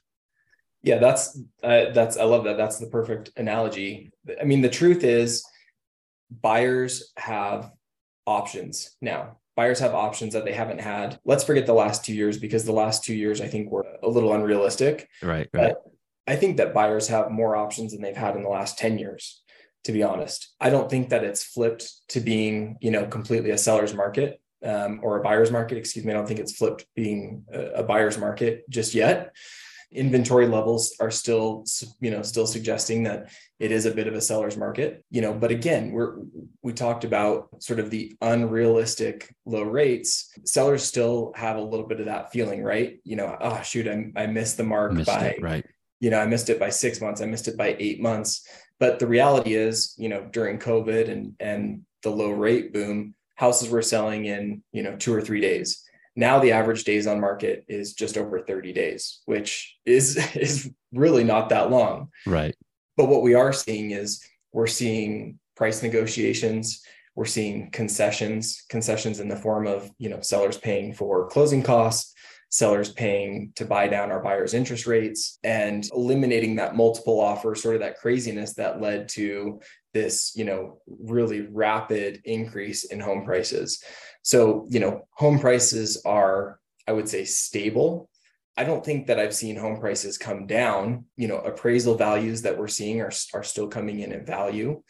Yeah 0.82 0.98
that's 0.98 1.40
uh, 1.62 1.90
that's 1.92 2.18
i 2.18 2.24
love 2.24 2.44
that. 2.44 2.56
That's 2.56 2.78
the 2.78 2.88
perfect 2.88 3.30
analogy. 3.36 4.12
I 4.40 4.44
mean 4.44 4.60
the 4.60 4.68
truth 4.68 5.04
is 5.04 5.44
buyers 6.30 7.12
have 7.16 7.70
options 8.26 8.96
now 9.00 9.38
buyers 9.56 9.78
have 9.78 9.94
options 9.94 10.32
that 10.32 10.44
they 10.44 10.52
haven't 10.52 10.80
had 10.80 11.18
let's 11.24 11.44
forget 11.44 11.66
the 11.66 11.72
last 11.72 12.04
two 12.04 12.14
years 12.14 12.38
because 12.38 12.64
the 12.64 12.72
last 12.72 13.04
two 13.04 13.14
years 13.14 13.40
i 13.40 13.46
think 13.46 13.70
were 13.70 13.86
a 14.02 14.08
little 14.08 14.32
unrealistic 14.32 15.08
right 15.22 15.48
right 15.52 15.74
but 15.74 15.94
I 16.26 16.36
think 16.36 16.56
that 16.56 16.74
buyers 16.74 17.08
have 17.08 17.30
more 17.30 17.56
options 17.56 17.92
than 17.92 18.00
they've 18.00 18.16
had 18.16 18.36
in 18.36 18.42
the 18.42 18.48
last 18.48 18.78
10 18.78 18.98
years, 18.98 19.42
to 19.84 19.92
be 19.92 20.02
honest. 20.02 20.54
I 20.60 20.70
don't 20.70 20.88
think 20.88 21.10
that 21.10 21.24
it's 21.24 21.44
flipped 21.44 21.90
to 22.08 22.20
being, 22.20 22.78
you 22.80 22.90
know, 22.90 23.06
completely 23.06 23.50
a 23.50 23.58
seller's 23.58 23.94
market 23.94 24.40
um, 24.64 25.00
or 25.02 25.18
a 25.18 25.22
buyer's 25.22 25.50
market. 25.50 25.76
Excuse 25.76 26.04
me. 26.04 26.12
I 26.12 26.14
don't 26.14 26.26
think 26.26 26.40
it's 26.40 26.56
flipped 26.56 26.86
being 26.94 27.44
a, 27.52 27.60
a 27.60 27.82
buyer's 27.82 28.16
market 28.16 28.68
just 28.70 28.94
yet. 28.94 29.34
Inventory 29.94 30.46
levels 30.46 30.94
are 31.00 31.10
still, 31.10 31.64
you 32.00 32.10
know, 32.10 32.22
still 32.22 32.46
suggesting 32.46 33.04
that 33.04 33.30
it 33.58 33.70
is 33.70 33.86
a 33.86 33.94
bit 33.94 34.06
of 34.06 34.14
a 34.14 34.20
seller's 34.20 34.56
market, 34.56 35.04
you 35.10 35.22
know. 35.22 35.32
But 35.32 35.50
again, 35.50 35.92
we're 35.92 36.16
we 36.62 36.72
talked 36.72 37.04
about 37.04 37.62
sort 37.62 37.80
of 37.80 37.90
the 37.90 38.16
unrealistic 38.20 39.34
low 39.46 39.62
rates. 39.62 40.30
Sellers 40.44 40.82
still 40.82 41.32
have 41.36 41.56
a 41.56 41.62
little 41.62 41.86
bit 41.86 42.00
of 42.00 42.06
that 42.06 42.32
feeling, 42.32 42.62
right? 42.62 43.00
You 43.04 43.16
know, 43.16 43.36
oh 43.40 43.62
shoot, 43.62 43.88
I, 43.88 44.12
I 44.16 44.26
missed 44.26 44.56
the 44.56 44.64
mark 44.64 44.92
missed 44.92 45.06
by 45.06 45.26
it, 45.28 45.42
right 45.42 45.64
you 46.04 46.10
know, 46.10 46.20
I 46.20 46.26
missed 46.26 46.50
it 46.50 46.60
by 46.60 46.68
six 46.68 47.00
months, 47.00 47.22
I 47.22 47.24
missed 47.24 47.48
it 47.48 47.56
by 47.56 47.76
eight 47.78 47.98
months. 47.98 48.46
But 48.78 48.98
the 48.98 49.06
reality 49.06 49.54
is, 49.54 49.94
you 49.96 50.10
know, 50.10 50.28
during 50.30 50.58
COVID 50.58 51.10
and 51.10 51.34
and 51.40 51.82
the 52.02 52.10
low 52.10 52.30
rate 52.30 52.74
boom, 52.74 53.14
houses 53.36 53.70
were 53.70 53.80
selling 53.80 54.26
in, 54.26 54.62
you 54.70 54.82
know, 54.82 54.96
two 54.96 55.14
or 55.14 55.22
three 55.22 55.40
days. 55.40 55.82
Now 56.16 56.38
the 56.38 56.52
average 56.52 56.84
days 56.84 57.06
on 57.06 57.20
market 57.20 57.64
is 57.68 57.94
just 57.94 58.16
over 58.16 58.40
30 58.40 58.72
days, 58.72 59.20
which 59.26 59.76
is 59.84 60.16
is 60.36 60.70
really 60.92 61.24
not 61.24 61.48
that 61.48 61.70
long. 61.70 62.10
Right. 62.26 62.54
But 62.96 63.08
what 63.08 63.22
we 63.22 63.34
are 63.34 63.52
seeing 63.52 63.90
is 63.90 64.24
we're 64.52 64.66
seeing 64.68 65.38
price 65.56 65.82
negotiations, 65.82 66.82
we're 67.16 67.24
seeing 67.24 67.70
concessions, 67.70 68.64
concessions 68.68 69.20
in 69.20 69.28
the 69.28 69.36
form 69.36 69.66
of, 69.66 69.90
you 69.98 70.08
know, 70.08 70.20
sellers 70.20 70.58
paying 70.58 70.92
for 70.92 71.28
closing 71.28 71.62
costs, 71.62 72.12
sellers 72.50 72.92
paying 72.92 73.52
to 73.56 73.64
buy 73.64 73.88
down 73.88 74.12
our 74.12 74.22
buyers' 74.22 74.54
interest 74.54 74.86
rates 74.86 75.38
and 75.42 75.88
eliminating 75.92 76.56
that 76.56 76.76
multiple 76.76 77.20
offer, 77.20 77.54
sort 77.54 77.74
of 77.74 77.80
that 77.80 77.98
craziness 77.98 78.54
that 78.54 78.80
led 78.80 79.08
to 79.08 79.60
this, 79.92 80.32
you 80.36 80.44
know, 80.44 80.78
really 80.86 81.42
rapid 81.50 82.20
increase 82.24 82.84
in 82.84 83.00
home 83.00 83.24
prices. 83.24 83.82
So, 84.24 84.66
you 84.70 84.80
know, 84.80 85.06
home 85.10 85.38
prices 85.38 86.02
are, 86.04 86.58
I 86.88 86.92
would 86.92 87.08
say, 87.08 87.24
stable. 87.24 88.08
I 88.56 88.64
don't 88.64 88.84
think 88.84 89.06
that 89.06 89.20
I've 89.20 89.34
seen 89.34 89.54
home 89.54 89.78
prices 89.78 90.18
come 90.18 90.46
down. 90.46 91.04
You 91.16 91.28
know, 91.28 91.38
appraisal 91.38 91.94
values 91.94 92.42
that 92.42 92.58
we're 92.58 92.68
seeing 92.68 93.00
are, 93.00 93.12
are 93.34 93.44
still 93.44 93.68
coming 93.68 94.00
in 94.00 94.12
at 94.12 94.26
value. 94.26 94.82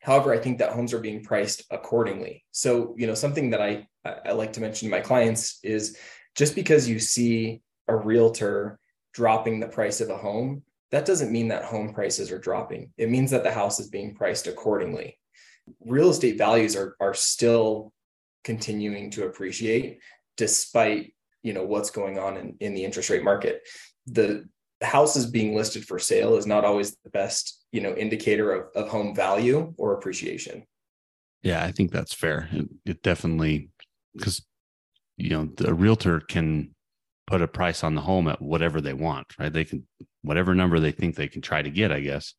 However, 0.00 0.34
I 0.34 0.38
think 0.38 0.58
that 0.58 0.72
homes 0.72 0.92
are 0.92 1.00
being 1.00 1.22
priced 1.22 1.64
accordingly. 1.70 2.44
So, 2.50 2.94
you 2.98 3.06
know, 3.06 3.14
something 3.14 3.50
that 3.50 3.62
I, 3.62 3.86
I 4.04 4.32
like 4.32 4.52
to 4.54 4.60
mention 4.60 4.88
to 4.88 4.94
my 4.94 5.00
clients 5.00 5.58
is 5.62 5.96
just 6.34 6.54
because 6.54 6.88
you 6.88 6.98
see 6.98 7.62
a 7.88 7.96
realtor 7.96 8.78
dropping 9.14 9.60
the 9.60 9.68
price 9.68 10.02
of 10.02 10.10
a 10.10 10.16
home, 10.16 10.62
that 10.90 11.06
doesn't 11.06 11.32
mean 11.32 11.48
that 11.48 11.64
home 11.64 11.94
prices 11.94 12.30
are 12.30 12.38
dropping. 12.38 12.92
It 12.98 13.10
means 13.10 13.30
that 13.30 13.44
the 13.44 13.52
house 13.52 13.80
is 13.80 13.88
being 13.88 14.14
priced 14.14 14.46
accordingly. 14.46 15.18
Real 15.80 16.10
estate 16.10 16.36
values 16.36 16.76
are, 16.76 16.96
are 17.00 17.14
still 17.14 17.93
continuing 18.44 19.10
to 19.10 19.24
appreciate 19.24 19.98
despite 20.36 21.14
you 21.42 21.52
know 21.52 21.64
what's 21.64 21.90
going 21.90 22.18
on 22.18 22.36
in, 22.36 22.56
in 22.60 22.74
the 22.74 22.84
interest 22.84 23.10
rate 23.10 23.24
market. 23.24 23.62
The 24.06 24.46
houses 24.82 25.26
being 25.26 25.54
listed 25.54 25.86
for 25.86 25.98
sale 25.98 26.36
is 26.36 26.46
not 26.46 26.64
always 26.64 26.96
the 27.04 27.10
best 27.10 27.64
you 27.72 27.80
know 27.80 27.94
indicator 27.94 28.52
of, 28.52 28.66
of 28.74 28.88
home 28.88 29.14
value 29.14 29.74
or 29.76 29.94
appreciation. 29.94 30.64
Yeah 31.42 31.64
i 31.64 31.72
think 31.72 31.90
that's 31.90 32.14
fair. 32.14 32.48
It, 32.52 32.68
it 32.84 33.02
definitely 33.02 33.70
because 34.14 34.44
you 35.16 35.30
know 35.30 35.48
the 35.56 35.74
realtor 35.74 36.20
can 36.20 36.74
put 37.26 37.42
a 37.42 37.48
price 37.48 37.82
on 37.82 37.94
the 37.94 38.02
home 38.02 38.28
at 38.28 38.42
whatever 38.42 38.80
they 38.80 38.92
want 38.92 39.26
right? 39.38 39.52
They 39.52 39.64
can 39.64 39.86
whatever 40.22 40.54
number 40.54 40.78
they 40.78 40.92
think 40.92 41.14
they 41.14 41.28
can 41.28 41.42
try 41.42 41.62
to 41.62 41.70
get 41.70 41.92
i 41.92 42.00
guess 42.00 42.34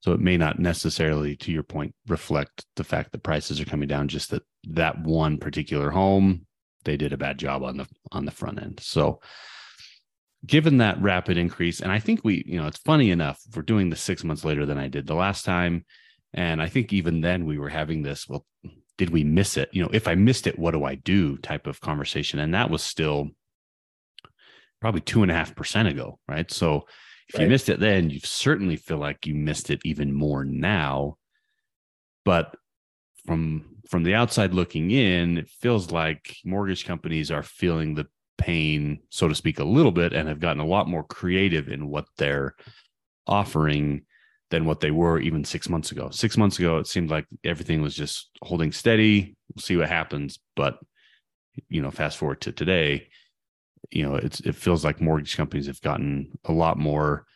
so 0.00 0.12
it 0.12 0.20
may 0.20 0.36
not 0.36 0.58
necessarily 0.58 1.36
to 1.36 1.52
your 1.52 1.62
point 1.62 1.94
reflect 2.08 2.64
the 2.76 2.84
fact 2.84 3.12
that 3.12 3.22
prices 3.22 3.60
are 3.60 3.66
coming 3.66 3.88
down 3.88 4.08
just 4.08 4.30
that 4.30 4.42
that 4.64 5.00
one 5.02 5.38
particular 5.38 5.90
home 5.90 6.46
they 6.84 6.96
did 6.96 7.12
a 7.12 7.18
bad 7.18 7.38
job 7.38 7.62
on 7.62 7.76
the 7.76 7.86
on 8.12 8.24
the 8.24 8.30
front 8.30 8.60
end 8.60 8.80
so 8.80 9.20
given 10.46 10.78
that 10.78 11.00
rapid 11.00 11.36
increase, 11.36 11.80
and 11.80 11.92
I 11.92 11.98
think 11.98 12.20
we, 12.24 12.42
you 12.46 12.60
know, 12.60 12.66
it's 12.66 12.78
funny 12.78 13.10
enough, 13.10 13.40
we're 13.54 13.62
doing 13.62 13.90
this 13.90 14.00
six 14.00 14.24
months 14.24 14.44
later 14.44 14.64
than 14.66 14.78
I 14.78 14.88
did 14.88 15.06
the 15.06 15.14
last 15.14 15.44
time. 15.44 15.84
And 16.32 16.62
I 16.62 16.68
think 16.68 16.92
even 16.92 17.20
then 17.20 17.44
we 17.44 17.58
were 17.58 17.68
having 17.68 18.02
this, 18.02 18.28
well, 18.28 18.46
did 18.96 19.10
we 19.10 19.24
miss 19.24 19.56
it? 19.56 19.68
You 19.72 19.82
know, 19.82 19.90
if 19.92 20.06
I 20.06 20.14
missed 20.14 20.46
it, 20.46 20.58
what 20.58 20.72
do 20.72 20.84
I 20.84 20.94
do 20.94 21.36
type 21.38 21.66
of 21.66 21.80
conversation. 21.80 22.38
And 22.38 22.54
that 22.54 22.70
was 22.70 22.82
still 22.82 23.30
probably 24.80 25.00
two 25.00 25.22
and 25.22 25.30
a 25.30 25.34
half 25.34 25.54
percent 25.54 25.88
ago, 25.88 26.18
right? 26.28 26.50
So 26.50 26.86
if 27.30 27.38
right. 27.38 27.44
you 27.44 27.48
missed 27.48 27.68
it 27.68 27.78
then, 27.78 28.10
you 28.10 28.18
certainly 28.24 28.74
feel 28.74 28.98
like 28.98 29.24
you 29.24 29.36
missed 29.36 29.70
it 29.70 29.80
even 29.84 30.12
more 30.12 30.44
now. 30.44 31.16
But 32.24 32.56
from 33.24 33.76
from 33.88 34.02
the 34.02 34.14
outside 34.14 34.52
looking 34.52 34.90
in, 34.90 35.38
it 35.38 35.48
feels 35.48 35.92
like 35.92 36.36
mortgage 36.44 36.84
companies 36.84 37.30
are 37.30 37.44
feeling 37.44 37.94
the 37.94 38.08
pain, 38.36 38.98
so 39.10 39.28
to 39.28 39.34
speak, 39.36 39.60
a 39.60 39.64
little 39.64 39.92
bit 39.92 40.12
and 40.12 40.28
have 40.28 40.40
gotten 40.40 40.60
a 40.60 40.66
lot 40.66 40.88
more 40.88 41.04
creative 41.04 41.68
in 41.68 41.88
what 41.88 42.06
they're 42.18 42.56
offering 43.28 44.02
than 44.50 44.64
what 44.64 44.80
they 44.80 44.90
were 44.90 45.20
even 45.20 45.44
six 45.44 45.68
months 45.68 45.92
ago. 45.92 46.10
Six 46.10 46.36
months 46.36 46.58
ago, 46.58 46.78
it 46.78 46.88
seemed 46.88 47.10
like 47.10 47.26
everything 47.44 47.80
was 47.80 47.94
just 47.94 48.30
holding 48.42 48.72
steady. 48.72 49.36
We'll 49.54 49.62
see 49.62 49.76
what 49.76 49.88
happens. 49.88 50.40
But 50.56 50.80
you 51.68 51.80
know, 51.80 51.92
fast 51.92 52.18
forward 52.18 52.40
to 52.40 52.50
today, 52.50 53.08
you 53.90 54.02
know, 54.02 54.14
it's 54.16 54.40
it 54.40 54.54
feels 54.54 54.84
like 54.84 55.00
mortgage 55.00 55.36
companies 55.36 55.66
have 55.66 55.80
gotten 55.80 56.38
a 56.44 56.52
lot 56.52 56.78
more 56.78 57.26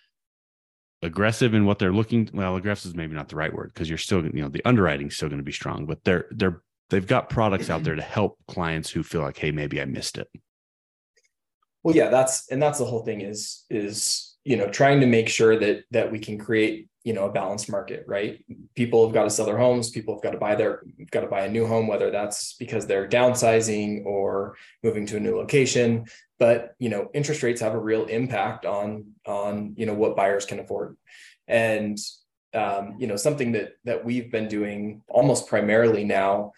aggressive 1.03 1.55
in 1.55 1.67
what 1.67 1.79
they're 1.79 1.93
looking. 1.93 2.29
Well, 2.33 2.57
aggressive 2.57 2.91
is 2.91 2.97
maybe 2.97 3.15
not 3.15 3.29
the 3.29 3.37
right 3.37 3.53
word 3.53 3.73
because 3.75 3.89
you're 3.89 3.99
still, 3.99 4.25
you 4.25 4.43
know, 4.43 4.49
the 4.49 4.65
underwriting 4.65 5.09
is 5.09 5.17
still 5.17 5.29
going 5.29 5.41
to 5.41 5.45
be 5.45 5.53
strong, 5.53 5.87
but 5.87 6.05
they're 6.05 6.27
they're 6.31 6.63
they've 6.91 7.07
got 7.07 7.29
products 7.29 7.71
out 7.71 7.83
there 7.83 7.97
to 7.97 8.03
help 8.03 8.39
clients 8.47 8.91
who 8.91 9.03
feel 9.03 9.23
like, 9.23 9.39
hey, 9.39 9.51
maybe 9.51 9.81
I 9.81 9.85
missed 9.85 10.19
it 10.19 10.29
well 11.85 11.95
yeah 11.95 12.09
that's 12.09 12.51
and 12.51 12.61
that's 12.61 12.79
the 12.79 12.85
whole 12.85 13.05
thing 13.05 13.21
is 13.21 13.65
is 13.71 14.34
you 14.45 14.57
know 14.57 14.69
trying 14.69 15.01
to 15.01 15.07
make 15.07 15.29
sure 15.29 15.59
that 15.59 15.85
that 15.91 16.11
we 16.11 16.19
can 16.19 16.39
create 16.39 16.89
you 17.03 17.13
know 17.13 17.27
a 17.27 17.33
balanced 17.33 17.71
market 17.71 18.05
right 18.07 18.45
people 18.75 19.05
have 19.05 19.15
got 19.15 19.25
to 19.25 19.31
sell 19.31 19.47
their 19.47 19.59
homes 19.59 19.91
people 19.91 20.15
have 20.15 20.23
got 20.23 20.31
to 20.31 20.39
buy 20.39 20.55
their 20.55 20.83
got 21.11 21.21
to 21.21 21.27
buy 21.27 21.43
a 21.43 21.51
new 21.51 21.67
home 21.67 21.87
whether 21.87 22.11
that's 22.11 22.55
because 22.55 22.87
they're 22.87 23.09
downsizing 23.09 24.05
or 24.05 24.57
moving 24.83 25.07
to 25.07 25.17
a 25.17 25.21
new 25.21 25.37
location 25.37 26.05
but 26.39 26.75
you 26.79 26.89
know 26.89 27.11
interest 27.15 27.43
rates 27.43 27.61
have 27.61 27.75
a 27.75 27.79
real 27.79 28.05
impact 28.07 28.65
on 28.65 29.05
on 29.27 29.75
you 29.77 29.87
know 29.87 29.95
what 29.95 30.17
buyers 30.17 30.47
can 30.47 30.61
afford 30.61 30.97
and 31.49 31.99
um, 32.55 32.95
you 32.99 33.07
know 33.07 33.17
something 33.17 33.53
that 33.53 33.73
that 33.85 34.05
we've 34.05 34.31
been 34.31 34.49
doing 34.49 35.03
almost 35.09 35.49
primarily 35.49 36.05
now 36.05 36.53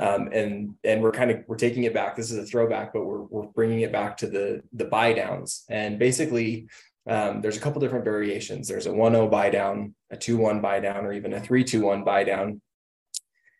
um, 0.00 0.30
and 0.32 0.74
and 0.82 1.02
we're 1.02 1.12
kind 1.12 1.30
of 1.30 1.44
we're 1.46 1.56
taking 1.56 1.84
it 1.84 1.92
back. 1.92 2.16
This 2.16 2.30
is 2.30 2.38
a 2.38 2.46
throwback, 2.46 2.94
but 2.94 3.04
we're 3.04 3.22
we're 3.24 3.48
bringing 3.48 3.80
it 3.80 3.92
back 3.92 4.16
to 4.18 4.26
the 4.26 4.62
the 4.72 4.86
buy 4.86 5.12
downs. 5.12 5.64
And 5.68 5.98
basically, 5.98 6.68
um, 7.08 7.40
there's 7.40 7.56
a 7.56 7.60
couple 7.60 7.80
different 7.80 8.04
variations. 8.04 8.68
There's 8.68 8.86
a 8.86 8.90
1-0 8.90 9.30
buy 9.30 9.50
down, 9.50 9.94
a 10.10 10.16
2-1 10.16 10.60
buy 10.60 10.80
down, 10.80 11.06
or 11.06 11.12
even 11.12 11.32
a 11.32 11.40
3-2-1 11.40 12.04
buy 12.04 12.24
down. 12.24 12.60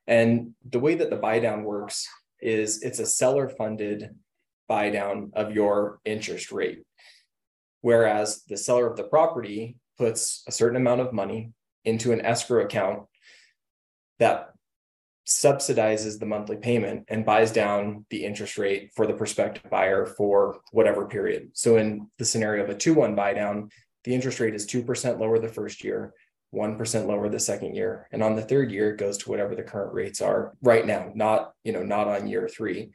And 0.07 0.55
the 0.69 0.81
way 0.81 0.95
that 0.97 1.11
the 1.11 1.17
buy 1.17 1.39
down 1.39 1.65
works 1.65 2.07
is 2.41 2.83
it's 2.83 2.99
a 2.99 3.07
seller 3.07 3.49
funded 3.49 4.11
buy 4.69 4.91
down 4.91 5.33
of 5.35 5.53
your 5.53 6.01
interest 6.05 6.53
rate. 6.53 6.83
Whereas 7.81 8.43
the 8.45 8.57
seller 8.57 8.87
of 8.87 8.97
the 8.97 9.05
property 9.05 9.77
puts 9.99 10.43
a 10.47 10.53
certain 10.53 10.77
amount 10.77 11.01
of 11.01 11.13
money 11.13 11.53
into 11.85 12.13
an 12.13 12.21
escrow 12.21 12.65
account 12.65 13.05
that 14.19 14.51
subsidizes 15.31 16.19
the 16.19 16.27
monthly 16.27 16.57
payment 16.57 17.05
and 17.09 17.25
buys 17.25 17.53
down 17.53 18.05
the 18.11 18.25
interest 18.25 18.59
rate 18.59 18.91
for 18.97 19.07
the 19.07 19.15
prospective 19.15 19.71
buyer 19.71 20.05
for 20.05 20.61
whatever 20.73 21.07
period. 21.07 21.51
So 21.53 21.77
in 21.77 22.09
the 22.19 22.25
scenario 22.25 22.65
of 22.65 22.71
a 22.71 22.75
2-1 22.75 23.15
buy 23.15 23.33
down, 23.33 23.71
the 24.03 24.15
interest 24.15 24.41
rate 24.41 24.55
is 24.55 24.67
2% 24.67 25.21
lower 25.21 25.39
the 25.39 25.49
first 25.49 25.85
year, 25.85 26.13
1% 26.53 27.07
lower 27.07 27.29
the 27.29 27.39
second 27.39 27.77
year, 27.77 28.09
and 28.11 28.25
on 28.25 28.35
the 28.35 28.43
third 28.43 28.73
year 28.73 28.91
it 28.91 28.97
goes 28.97 29.19
to 29.19 29.31
whatever 29.31 29.55
the 29.55 29.63
current 29.63 29.95
rates 29.95 30.21
are 30.21 30.55
right 30.63 30.85
now, 30.85 31.13
not, 31.15 31.53
you 31.63 31.73
know, 31.73 31.85
not 31.85 32.09
on 32.09 32.27
year 32.27 32.49
3. 32.49 32.91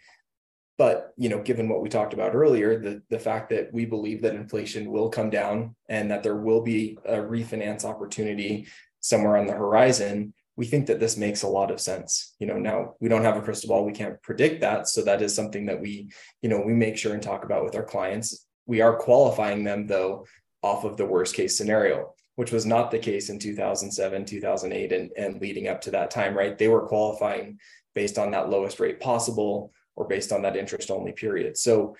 But, 0.77 1.13
you 1.15 1.29
know, 1.29 1.41
given 1.41 1.69
what 1.69 1.81
we 1.81 1.87
talked 1.87 2.13
about 2.13 2.35
earlier, 2.35 2.77
the 2.77 3.01
the 3.09 3.17
fact 3.17 3.49
that 3.51 3.71
we 3.71 3.85
believe 3.85 4.21
that 4.23 4.35
inflation 4.35 4.91
will 4.91 5.07
come 5.07 5.29
down 5.29 5.73
and 5.87 6.11
that 6.11 6.21
there 6.21 6.35
will 6.35 6.59
be 6.59 6.97
a 7.05 7.15
refinance 7.15 7.85
opportunity 7.85 8.67
somewhere 8.99 9.37
on 9.37 9.47
the 9.47 9.53
horizon, 9.53 10.33
we 10.57 10.65
think 10.65 10.87
that 10.87 10.99
this 10.99 11.17
makes 11.17 11.43
a 11.43 11.47
lot 11.47 11.71
of 11.71 11.81
sense. 11.81 12.35
You 12.39 12.47
know 12.47 12.57
now 12.57 12.95
we 12.99 13.09
don't 13.09 13.23
have 13.23 13.37
a 13.37 13.41
crystal 13.41 13.69
ball 13.69 13.85
we 13.85 13.91
can't 13.91 14.21
predict 14.21 14.61
that. 14.61 14.87
So 14.87 15.01
that 15.03 15.21
is 15.21 15.35
something 15.35 15.65
that 15.65 15.79
we 15.79 16.09
you 16.41 16.49
know 16.49 16.61
we 16.61 16.73
make 16.73 16.97
sure 16.97 17.13
and 17.13 17.23
talk 17.23 17.43
about 17.43 17.63
with 17.63 17.75
our 17.75 17.83
clients. 17.83 18.45
We 18.65 18.81
are 18.81 18.95
qualifying 18.95 19.63
them 19.63 19.87
though 19.87 20.25
off 20.61 20.83
of 20.83 20.97
the 20.97 21.05
worst 21.05 21.35
case 21.35 21.57
scenario 21.57 22.13
which 22.35 22.51
was 22.51 22.65
not 22.65 22.91
the 22.91 22.99
case 22.99 23.29
in 23.29 23.39
2007 23.39 24.25
2008 24.25 24.91
and, 24.91 25.09
and 25.15 25.39
leading 25.39 25.69
up 25.69 25.79
to 25.81 25.91
that 25.91 26.11
time 26.11 26.35
right? 26.35 26.57
They 26.57 26.67
were 26.67 26.87
qualifying 26.87 27.59
based 27.93 28.17
on 28.17 28.31
that 28.31 28.49
lowest 28.49 28.79
rate 28.79 28.99
possible 28.99 29.71
or 29.95 30.05
based 30.05 30.33
on 30.33 30.41
that 30.41 30.57
interest 30.57 30.91
only 30.91 31.13
period. 31.13 31.57
So 31.57 31.95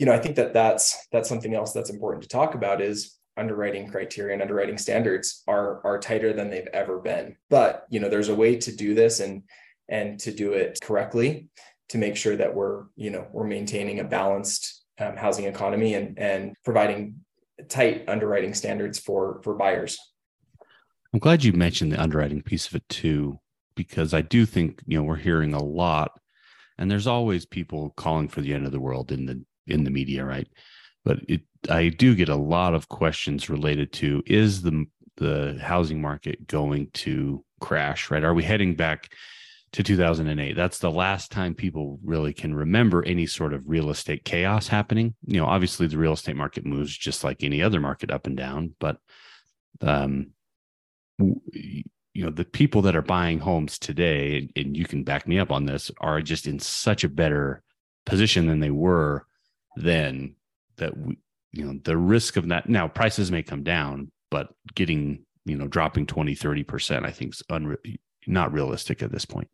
you 0.00 0.06
know 0.06 0.12
i 0.12 0.18
think 0.18 0.34
that 0.34 0.52
that's 0.52 1.06
that's 1.12 1.28
something 1.28 1.54
else 1.54 1.72
that's 1.72 1.90
important 1.90 2.22
to 2.22 2.28
talk 2.28 2.54
about 2.54 2.80
is 2.80 3.19
underwriting 3.40 3.88
criteria 3.88 4.34
and 4.34 4.42
underwriting 4.42 4.78
standards 4.78 5.42
are 5.48 5.84
are 5.84 5.98
tighter 5.98 6.32
than 6.32 6.50
they've 6.50 6.68
ever 6.72 6.98
been. 6.98 7.36
But 7.48 7.86
you 7.90 7.98
know 7.98 8.08
there's 8.08 8.28
a 8.28 8.34
way 8.34 8.56
to 8.56 8.70
do 8.74 8.94
this 8.94 9.20
and 9.20 9.42
and 9.88 10.20
to 10.20 10.30
do 10.32 10.52
it 10.52 10.78
correctly 10.82 11.48
to 11.88 11.98
make 11.98 12.16
sure 12.16 12.36
that 12.36 12.54
we're 12.54 12.84
you 12.96 13.10
know 13.10 13.26
we're 13.32 13.46
maintaining 13.46 13.98
a 13.98 14.04
balanced 14.04 14.84
um, 14.98 15.16
housing 15.16 15.46
economy 15.46 15.94
and 15.94 16.18
and 16.18 16.54
providing 16.64 17.16
tight 17.68 18.04
underwriting 18.08 18.54
standards 18.54 18.98
for 18.98 19.40
for 19.42 19.54
buyers. 19.54 19.98
I'm 21.12 21.18
glad 21.18 21.42
you 21.42 21.52
mentioned 21.52 21.92
the 21.92 22.00
underwriting 22.00 22.42
piece 22.42 22.68
of 22.68 22.76
it 22.76 22.88
too 22.88 23.40
because 23.74 24.12
i 24.12 24.20
do 24.20 24.44
think 24.44 24.82
you 24.86 24.98
know 24.98 25.02
we're 25.02 25.16
hearing 25.16 25.54
a 25.54 25.62
lot 25.62 26.20
and 26.78 26.90
there's 26.90 27.06
always 27.06 27.46
people 27.46 27.94
calling 27.96 28.28
for 28.28 28.40
the 28.40 28.52
end 28.52 28.66
of 28.66 28.72
the 28.72 28.80
world 28.80 29.12
in 29.12 29.26
the 29.26 29.42
in 29.66 29.84
the 29.84 29.90
media 29.90 30.24
right 30.24 30.48
but 31.04 31.18
it 31.28 31.42
I 31.68 31.88
do 31.88 32.14
get 32.14 32.28
a 32.28 32.36
lot 32.36 32.74
of 32.74 32.88
questions 32.88 33.50
related 33.50 33.92
to 33.94 34.22
is 34.26 34.62
the 34.62 34.86
the 35.16 35.58
housing 35.60 36.00
market 36.00 36.46
going 36.46 36.88
to 36.92 37.44
crash, 37.60 38.10
right? 38.10 38.24
Are 38.24 38.32
we 38.34 38.42
heading 38.42 38.74
back 38.74 39.12
to 39.72 39.82
2008? 39.82 40.54
That's 40.56 40.78
the 40.78 40.90
last 40.90 41.30
time 41.30 41.54
people 41.54 41.98
really 42.02 42.32
can 42.32 42.54
remember 42.54 43.04
any 43.04 43.26
sort 43.26 43.52
of 43.52 43.62
real 43.66 43.90
estate 43.90 44.24
chaos 44.24 44.68
happening. 44.68 45.14
You 45.26 45.40
know, 45.40 45.46
obviously 45.46 45.86
the 45.86 45.98
real 45.98 46.14
estate 46.14 46.36
market 46.36 46.64
moves 46.64 46.96
just 46.96 47.22
like 47.22 47.42
any 47.42 47.62
other 47.62 47.80
market 47.80 48.10
up 48.10 48.26
and 48.26 48.36
down, 48.36 48.74
but 48.78 48.98
um 49.82 50.32
you 51.18 52.24
know, 52.24 52.30
the 52.30 52.44
people 52.44 52.82
that 52.82 52.96
are 52.96 53.02
buying 53.02 53.38
homes 53.38 53.78
today 53.78 54.48
and 54.56 54.76
you 54.76 54.84
can 54.84 55.04
back 55.04 55.28
me 55.28 55.38
up 55.38 55.52
on 55.52 55.66
this 55.66 55.90
are 56.00 56.20
just 56.20 56.46
in 56.46 56.58
such 56.58 57.04
a 57.04 57.08
better 57.08 57.62
position 58.06 58.46
than 58.46 58.60
they 58.60 58.70
were 58.70 59.26
then 59.76 60.34
that 60.80 60.96
we, 60.96 61.18
you 61.52 61.64
know 61.64 61.78
the 61.84 61.96
risk 61.96 62.36
of 62.36 62.48
that 62.48 62.68
now 62.68 62.88
prices 62.88 63.30
may 63.30 63.42
come 63.42 63.62
down 63.62 64.10
but 64.30 64.48
getting 64.74 65.24
you 65.44 65.56
know 65.56 65.66
dropping 65.66 66.06
20 66.06 66.34
30% 66.34 67.06
i 67.06 67.10
think 67.10 67.34
is 67.34 67.42
unre- 67.50 67.98
not 68.26 68.52
realistic 68.52 69.02
at 69.02 69.10
this 69.10 69.24
point. 69.24 69.48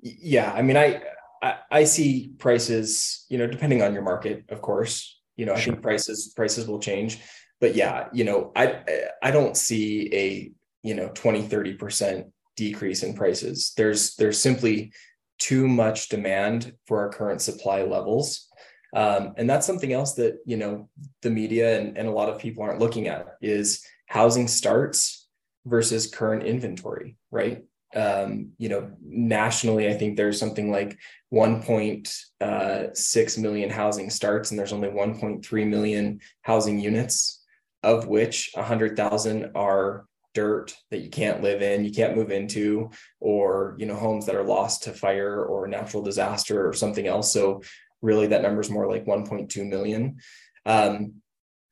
Yeah 0.00 0.52
i 0.52 0.62
mean 0.62 0.76
I, 0.76 1.02
I 1.42 1.56
i 1.70 1.84
see 1.84 2.32
prices 2.38 3.24
you 3.28 3.38
know 3.38 3.46
depending 3.46 3.82
on 3.82 3.92
your 3.92 4.02
market 4.02 4.44
of 4.50 4.60
course 4.60 5.20
you 5.36 5.46
know 5.46 5.54
i 5.54 5.60
think 5.60 5.82
prices 5.82 6.32
prices 6.34 6.66
will 6.66 6.80
change. 6.80 7.20
But 7.60 7.74
yeah 7.74 8.08
you 8.12 8.24
know 8.24 8.52
i 8.54 8.82
i 9.22 9.30
don't 9.30 9.56
see 9.56 10.10
a 10.12 10.52
you 10.82 10.94
know 10.94 11.08
20 11.14 11.48
30% 11.48 12.30
decrease 12.56 13.02
in 13.02 13.14
prices. 13.14 13.72
There's 13.76 14.14
there's 14.16 14.40
simply 14.40 14.92
too 15.38 15.66
much 15.66 16.08
demand 16.08 16.74
for 16.86 17.00
our 17.00 17.08
current 17.08 17.40
supply 17.40 17.82
levels 17.82 18.48
um, 18.94 19.34
and 19.36 19.48
that's 19.48 19.66
something 19.66 19.92
else 19.92 20.14
that 20.14 20.38
you 20.46 20.56
know 20.56 20.88
the 21.22 21.30
media 21.30 21.78
and, 21.78 21.98
and 21.98 22.08
a 22.08 22.12
lot 22.12 22.28
of 22.28 22.38
people 22.38 22.62
aren't 22.62 22.80
looking 22.80 23.08
at 23.08 23.36
is 23.42 23.84
housing 24.06 24.48
starts 24.48 25.28
versus 25.66 26.06
current 26.06 26.44
inventory, 26.44 27.16
right? 27.30 27.64
um, 27.94 28.50
you 28.58 28.68
know, 28.68 28.90
nationally, 29.02 29.88
I 29.88 29.94
think 29.94 30.16
there's 30.16 30.38
something 30.38 30.70
like 30.70 30.98
1.6 31.32 33.38
million 33.38 33.70
housing 33.70 34.10
starts, 34.10 34.50
and 34.50 34.58
there's 34.58 34.72
only 34.72 34.88
1.3 34.88 35.68
million 35.68 36.20
housing 36.42 36.80
units, 36.80 37.42
of 37.82 38.06
which 38.06 38.50
100,000 38.54 39.52
are 39.54 40.06
dirt 40.34 40.74
that 40.90 40.98
you 40.98 41.08
can't 41.10 41.42
live 41.42 41.62
in, 41.62 41.84
you 41.84 41.92
can't 41.92 42.16
move 42.16 42.32
into, 42.32 42.90
or 43.20 43.76
you 43.78 43.86
know, 43.86 43.94
homes 43.94 44.26
that 44.26 44.34
are 44.34 44.42
lost 44.42 44.82
to 44.82 44.92
fire 44.92 45.44
or 45.44 45.68
natural 45.68 46.02
disaster 46.02 46.68
or 46.68 46.72
something 46.72 47.06
else. 47.06 47.32
So 47.32 47.62
really, 48.04 48.28
that 48.28 48.42
number 48.42 48.60
is 48.60 48.70
more 48.70 48.86
like 48.86 49.06
1.2 49.06 49.68
million. 49.68 50.18
Um, 50.66 51.14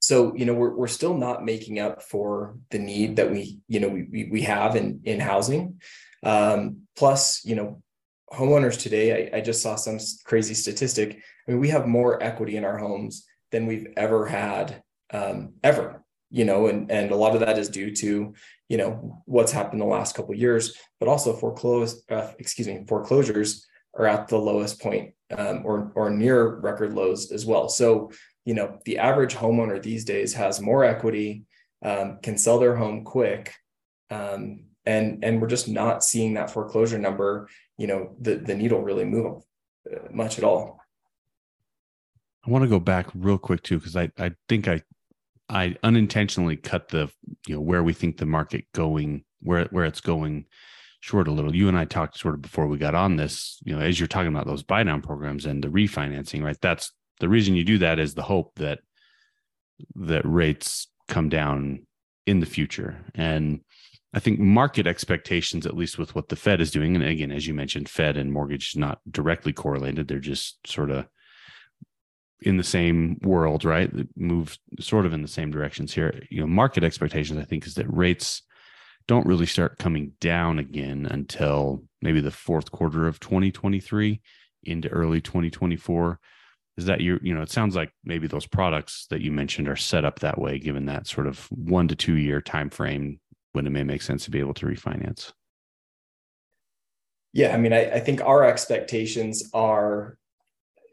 so 0.00 0.34
you 0.34 0.44
know 0.44 0.54
we're, 0.54 0.74
we're 0.74 0.88
still 0.88 1.16
not 1.16 1.44
making 1.44 1.78
up 1.78 2.02
for 2.02 2.56
the 2.70 2.78
need 2.78 3.16
that 3.16 3.30
we 3.30 3.60
you 3.68 3.78
know 3.78 3.88
we, 3.88 4.28
we 4.30 4.42
have 4.42 4.74
in 4.74 5.00
in 5.04 5.20
housing. 5.20 5.80
Um, 6.24 6.82
plus 6.96 7.44
you 7.44 7.54
know 7.54 7.82
homeowners 8.32 8.78
today 8.78 9.30
I, 9.32 9.38
I 9.38 9.40
just 9.40 9.62
saw 9.62 9.76
some 9.76 9.98
crazy 10.24 10.54
statistic. 10.54 11.22
I 11.46 11.50
mean 11.50 11.60
we 11.60 11.68
have 11.68 11.86
more 11.86 12.22
equity 12.22 12.56
in 12.56 12.64
our 12.64 12.78
homes 12.78 13.24
than 13.52 13.66
we've 13.66 13.86
ever 13.96 14.26
had 14.26 14.82
um, 15.12 15.54
ever 15.62 16.02
you 16.30 16.44
know 16.44 16.66
and 16.66 16.90
and 16.90 17.12
a 17.12 17.16
lot 17.16 17.34
of 17.34 17.40
that 17.40 17.58
is 17.58 17.68
due 17.68 17.94
to 17.96 18.34
you 18.68 18.76
know 18.76 19.22
what's 19.26 19.52
happened 19.52 19.80
the 19.80 19.86
last 19.86 20.16
couple 20.16 20.34
years 20.34 20.76
but 20.98 21.08
also 21.08 21.32
foreclose 21.32 22.02
uh, 22.10 22.32
excuse 22.38 22.66
me 22.66 22.84
foreclosures 22.88 23.66
are 23.94 24.06
at 24.06 24.28
the 24.28 24.38
lowest 24.38 24.80
point 24.80 25.14
um, 25.36 25.62
or 25.64 25.92
or 25.94 26.10
near 26.10 26.56
record 26.56 26.94
lows 26.94 27.30
as 27.32 27.44
well. 27.46 27.68
So 27.68 28.10
you 28.44 28.54
know 28.54 28.78
the 28.84 28.98
average 28.98 29.34
homeowner 29.34 29.82
these 29.82 30.04
days 30.04 30.34
has 30.34 30.60
more 30.60 30.84
equity 30.84 31.44
um, 31.84 32.18
can 32.22 32.38
sell 32.38 32.58
their 32.58 32.76
home 32.76 33.04
quick 33.04 33.54
um, 34.10 34.64
and 34.84 35.24
and 35.24 35.40
we're 35.40 35.48
just 35.48 35.68
not 35.68 36.04
seeing 36.04 36.34
that 36.34 36.50
foreclosure 36.50 36.98
number 36.98 37.48
you 37.78 37.86
know 37.86 38.14
the 38.20 38.36
the 38.36 38.54
needle 38.54 38.82
really 38.82 39.04
move 39.04 39.42
uh, 39.90 39.98
much 40.10 40.38
at 40.38 40.44
all. 40.44 40.80
I 42.46 42.50
want 42.50 42.62
to 42.62 42.68
go 42.68 42.80
back 42.80 43.06
real 43.14 43.38
quick 43.38 43.62
too 43.62 43.78
because 43.78 43.96
i 43.96 44.10
i 44.18 44.32
think 44.48 44.66
i 44.66 44.82
i 45.48 45.76
unintentionally 45.82 46.56
cut 46.56 46.88
the 46.88 47.10
you 47.46 47.54
know 47.54 47.60
where 47.60 47.82
we 47.82 47.92
think 47.92 48.16
the 48.16 48.26
market 48.26 48.64
going 48.74 49.24
where 49.40 49.66
where 49.66 49.84
it's 49.84 50.00
going 50.00 50.46
short 51.02 51.26
a 51.26 51.32
little. 51.32 51.54
You 51.54 51.68
and 51.68 51.76
i 51.76 51.84
talked 51.84 52.16
sort 52.16 52.34
of 52.34 52.40
before 52.40 52.68
we 52.68 52.78
got 52.78 52.94
on 52.94 53.16
this 53.16 53.58
you 53.64 53.74
know 53.74 53.82
as 53.82 54.00
you're 54.00 54.06
talking 54.06 54.28
about 54.28 54.46
those 54.46 54.62
buy 54.62 54.82
down 54.84 55.02
programs 55.02 55.44
and 55.44 55.62
the 55.62 55.68
refinancing 55.68 56.42
right? 56.42 56.56
That's 56.62 56.92
the 57.20 57.28
reason 57.28 57.54
you 57.54 57.64
do 57.64 57.78
that 57.78 57.98
is 57.98 58.14
the 58.14 58.22
hope 58.22 58.52
that 58.56 58.78
that 59.96 60.24
rates 60.24 60.86
come 61.08 61.28
down 61.28 61.86
in 62.26 62.40
the 62.40 62.46
future. 62.46 63.04
And 63.14 63.60
i 64.14 64.20
think 64.20 64.38
market 64.38 64.86
expectations 64.86 65.66
at 65.66 65.76
least 65.76 65.98
with 65.98 66.14
what 66.14 66.28
the 66.28 66.36
fed 66.36 66.60
is 66.60 66.70
doing 66.70 66.94
and 66.94 67.02
again 67.04 67.32
as 67.32 67.46
you 67.46 67.54
mentioned 67.54 67.88
fed 67.88 68.16
and 68.18 68.30
mortgage 68.32 68.76
not 68.76 69.00
directly 69.10 69.52
correlated. 69.52 70.06
They're 70.06 70.18
just 70.20 70.58
sort 70.66 70.90
of 70.90 71.06
in 72.40 72.58
the 72.58 72.64
same 72.64 73.18
world 73.22 73.64
right? 73.64 73.90
Move 74.16 74.56
sort 74.78 75.04
of 75.04 75.12
in 75.12 75.22
the 75.22 75.28
same 75.28 75.50
directions 75.50 75.92
here. 75.92 76.22
You 76.30 76.40
know 76.40 76.46
market 76.46 76.84
expectations 76.84 77.40
i 77.40 77.44
think 77.44 77.66
is 77.66 77.74
that 77.74 77.92
rates 77.92 78.42
don't 79.06 79.26
really 79.26 79.46
start 79.46 79.78
coming 79.78 80.12
down 80.20 80.58
again 80.58 81.06
until 81.10 81.82
maybe 82.00 82.20
the 82.20 82.30
fourth 82.30 82.70
quarter 82.70 83.06
of 83.06 83.20
2023 83.20 84.20
into 84.64 84.88
early 84.88 85.20
2024 85.20 86.18
is 86.76 86.86
that 86.86 87.00
you 87.00 87.18
you 87.22 87.34
know 87.34 87.42
it 87.42 87.50
sounds 87.50 87.76
like 87.76 87.92
maybe 88.04 88.26
those 88.26 88.46
products 88.46 89.06
that 89.10 89.20
you 89.20 89.30
mentioned 89.30 89.68
are 89.68 89.76
set 89.76 90.04
up 90.04 90.20
that 90.20 90.38
way 90.38 90.58
given 90.58 90.86
that 90.86 91.06
sort 91.06 91.26
of 91.26 91.46
one 91.50 91.88
to 91.88 91.94
two 91.94 92.16
year 92.16 92.40
time 92.40 92.70
frame 92.70 93.20
when 93.52 93.66
it 93.66 93.70
may 93.70 93.82
make 93.82 94.02
sense 94.02 94.24
to 94.24 94.30
be 94.30 94.40
able 94.40 94.54
to 94.54 94.66
refinance. 94.66 95.32
Yeah 97.32 97.54
i 97.54 97.58
mean 97.58 97.72
i, 97.72 97.90
I 97.90 98.00
think 98.00 98.20
our 98.20 98.44
expectations 98.44 99.50
are 99.52 100.16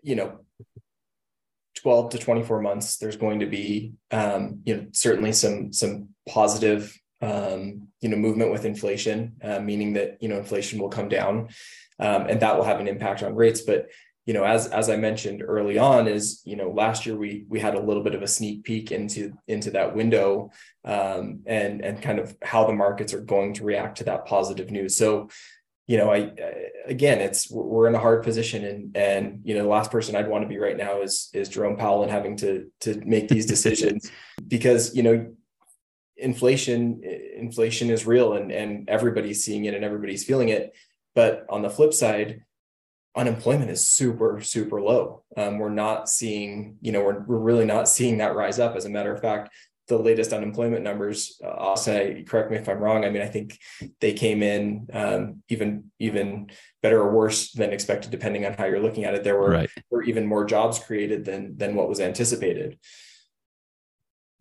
you 0.03 0.15
know 0.15 0.39
12 1.75 2.11
to 2.11 2.17
24 2.17 2.61
months 2.61 2.97
there's 2.97 3.15
going 3.15 3.39
to 3.39 3.45
be 3.45 3.93
um, 4.11 4.61
you 4.65 4.75
know 4.75 4.85
certainly 4.91 5.31
some 5.31 5.71
some 5.71 6.09
positive 6.27 6.98
um, 7.21 7.87
you 8.01 8.09
know 8.09 8.17
movement 8.17 8.51
with 8.51 8.65
inflation 8.65 9.33
uh, 9.43 9.59
meaning 9.59 9.93
that 9.93 10.17
you 10.21 10.29
know 10.29 10.37
inflation 10.37 10.79
will 10.79 10.89
come 10.89 11.09
down 11.09 11.49
um, 11.99 12.27
and 12.27 12.39
that 12.39 12.55
will 12.55 12.63
have 12.63 12.79
an 12.79 12.87
impact 12.87 13.23
on 13.23 13.35
rates 13.35 13.61
but 13.61 13.89
you 14.29 14.33
know, 14.33 14.43
as 14.43 14.67
as 14.67 14.91
I 14.91 14.95
mentioned 14.95 15.41
early 15.43 15.79
on, 15.79 16.07
is 16.07 16.43
you 16.45 16.55
know 16.55 16.69
last 16.69 17.07
year 17.07 17.17
we 17.17 17.45
we 17.49 17.59
had 17.59 17.73
a 17.73 17.81
little 17.81 18.03
bit 18.03 18.13
of 18.13 18.21
a 18.21 18.27
sneak 18.27 18.63
peek 18.63 18.91
into 18.91 19.33
into 19.47 19.71
that 19.71 19.95
window, 19.95 20.51
um, 20.85 21.39
and 21.47 21.83
and 21.83 21.99
kind 21.99 22.19
of 22.19 22.37
how 22.43 22.67
the 22.67 22.73
markets 22.73 23.11
are 23.11 23.21
going 23.21 23.55
to 23.55 23.63
react 23.63 23.97
to 23.97 24.03
that 24.03 24.27
positive 24.27 24.69
news. 24.69 24.95
So, 24.95 25.29
you 25.87 25.97
know, 25.97 26.11
I 26.11 26.31
again, 26.85 27.21
it's 27.21 27.49
we're 27.49 27.87
in 27.87 27.95
a 27.95 27.99
hard 27.99 28.21
position, 28.21 28.65
and 28.65 28.95
and 28.95 29.41
you 29.45 29.55
know, 29.55 29.63
the 29.63 29.69
last 29.69 29.89
person 29.89 30.15
I'd 30.15 30.27
want 30.27 30.43
to 30.43 30.47
be 30.47 30.59
right 30.59 30.77
now 30.77 31.01
is 31.01 31.31
is 31.33 31.49
Jerome 31.49 31.77
Powell 31.77 32.03
and 32.03 32.11
having 32.11 32.37
to 32.37 32.69
to 32.81 33.01
make 33.03 33.29
these 33.29 33.47
decisions 33.47 34.11
because 34.47 34.95
you 34.95 35.01
know 35.01 35.33
inflation 36.19 37.01
inflation 37.03 37.89
is 37.89 38.05
real 38.05 38.33
and 38.33 38.51
and 38.51 38.89
everybody's 38.89 39.43
seeing 39.43 39.65
it 39.65 39.73
and 39.73 39.83
everybody's 39.83 40.23
feeling 40.23 40.49
it. 40.49 40.75
But 41.15 41.45
on 41.49 41.61
the 41.61 41.69
flip 41.69 41.93
side 41.93 42.43
unemployment 43.15 43.71
is 43.71 43.87
super 43.87 44.41
super 44.41 44.81
low. 44.81 45.23
Um, 45.35 45.57
we're 45.57 45.69
not 45.69 46.09
seeing 46.09 46.77
you 46.81 46.91
know 46.91 47.03
we're, 47.03 47.19
we're 47.21 47.37
really 47.37 47.65
not 47.65 47.89
seeing 47.89 48.17
that 48.17 48.35
rise 48.35 48.59
up. 48.59 48.75
As 48.75 48.85
a 48.85 48.89
matter 48.89 49.13
of 49.13 49.21
fact 49.21 49.49
the 49.87 49.97
latest 49.97 50.33
unemployment 50.33 50.83
numbers 50.83 51.41
uh, 51.43 51.47
i'll 51.47 51.75
say 51.75 52.23
correct 52.27 52.51
me 52.51 52.57
if 52.57 52.69
i'm 52.69 52.77
wrong 52.77 53.03
i 53.03 53.09
mean 53.09 53.23
i 53.23 53.27
think 53.27 53.57
they 53.99 54.13
came 54.13 54.43
in 54.43 54.87
um, 54.93 55.41
even 55.49 55.85
even 55.97 56.47
better 56.81 57.01
or 57.01 57.11
worse 57.11 57.51
than 57.51 57.73
expected 57.73 58.11
depending 58.11 58.45
on 58.45 58.53
how 58.53 58.65
you're 58.65 58.79
looking 58.79 59.03
at 59.03 59.13
it. 59.13 59.23
There 59.23 59.37
were, 59.37 59.49
right. 59.49 59.69
were 59.89 60.03
even 60.03 60.25
more 60.25 60.45
jobs 60.45 60.79
created 60.79 61.25
than 61.25 61.57
than 61.57 61.75
what 61.75 61.89
was 61.89 61.99
anticipated. 61.99 62.79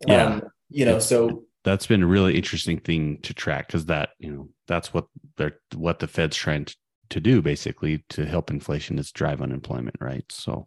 Yeah. 0.06 0.24
Um, 0.24 0.42
you 0.70 0.84
know 0.84 0.98
so 0.98 1.44
that's 1.68 1.86
been 1.86 2.02
a 2.02 2.06
really 2.06 2.34
interesting 2.34 2.78
thing 2.78 3.18
to 3.22 3.34
track 3.34 3.66
because 3.66 3.86
that 3.86 4.10
you 4.18 4.30
know 4.30 4.48
that's 4.66 4.94
what 4.94 5.06
they're 5.36 5.58
what 5.74 5.98
the 5.98 6.06
fed's 6.06 6.36
trying 6.36 6.64
to 6.64 6.74
to 7.10 7.20
do 7.20 7.40
basically 7.40 8.04
to 8.10 8.26
help 8.26 8.50
inflation 8.50 8.98
is 8.98 9.12
drive 9.12 9.40
unemployment, 9.40 9.96
right? 10.00 10.24
So 10.30 10.66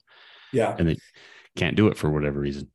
yeah, 0.53 0.75
and 0.77 0.89
they 0.89 0.97
can't 1.55 1.75
do 1.75 1.87
it 1.87 1.97
for 1.97 2.09
whatever 2.09 2.39
reason. 2.39 2.71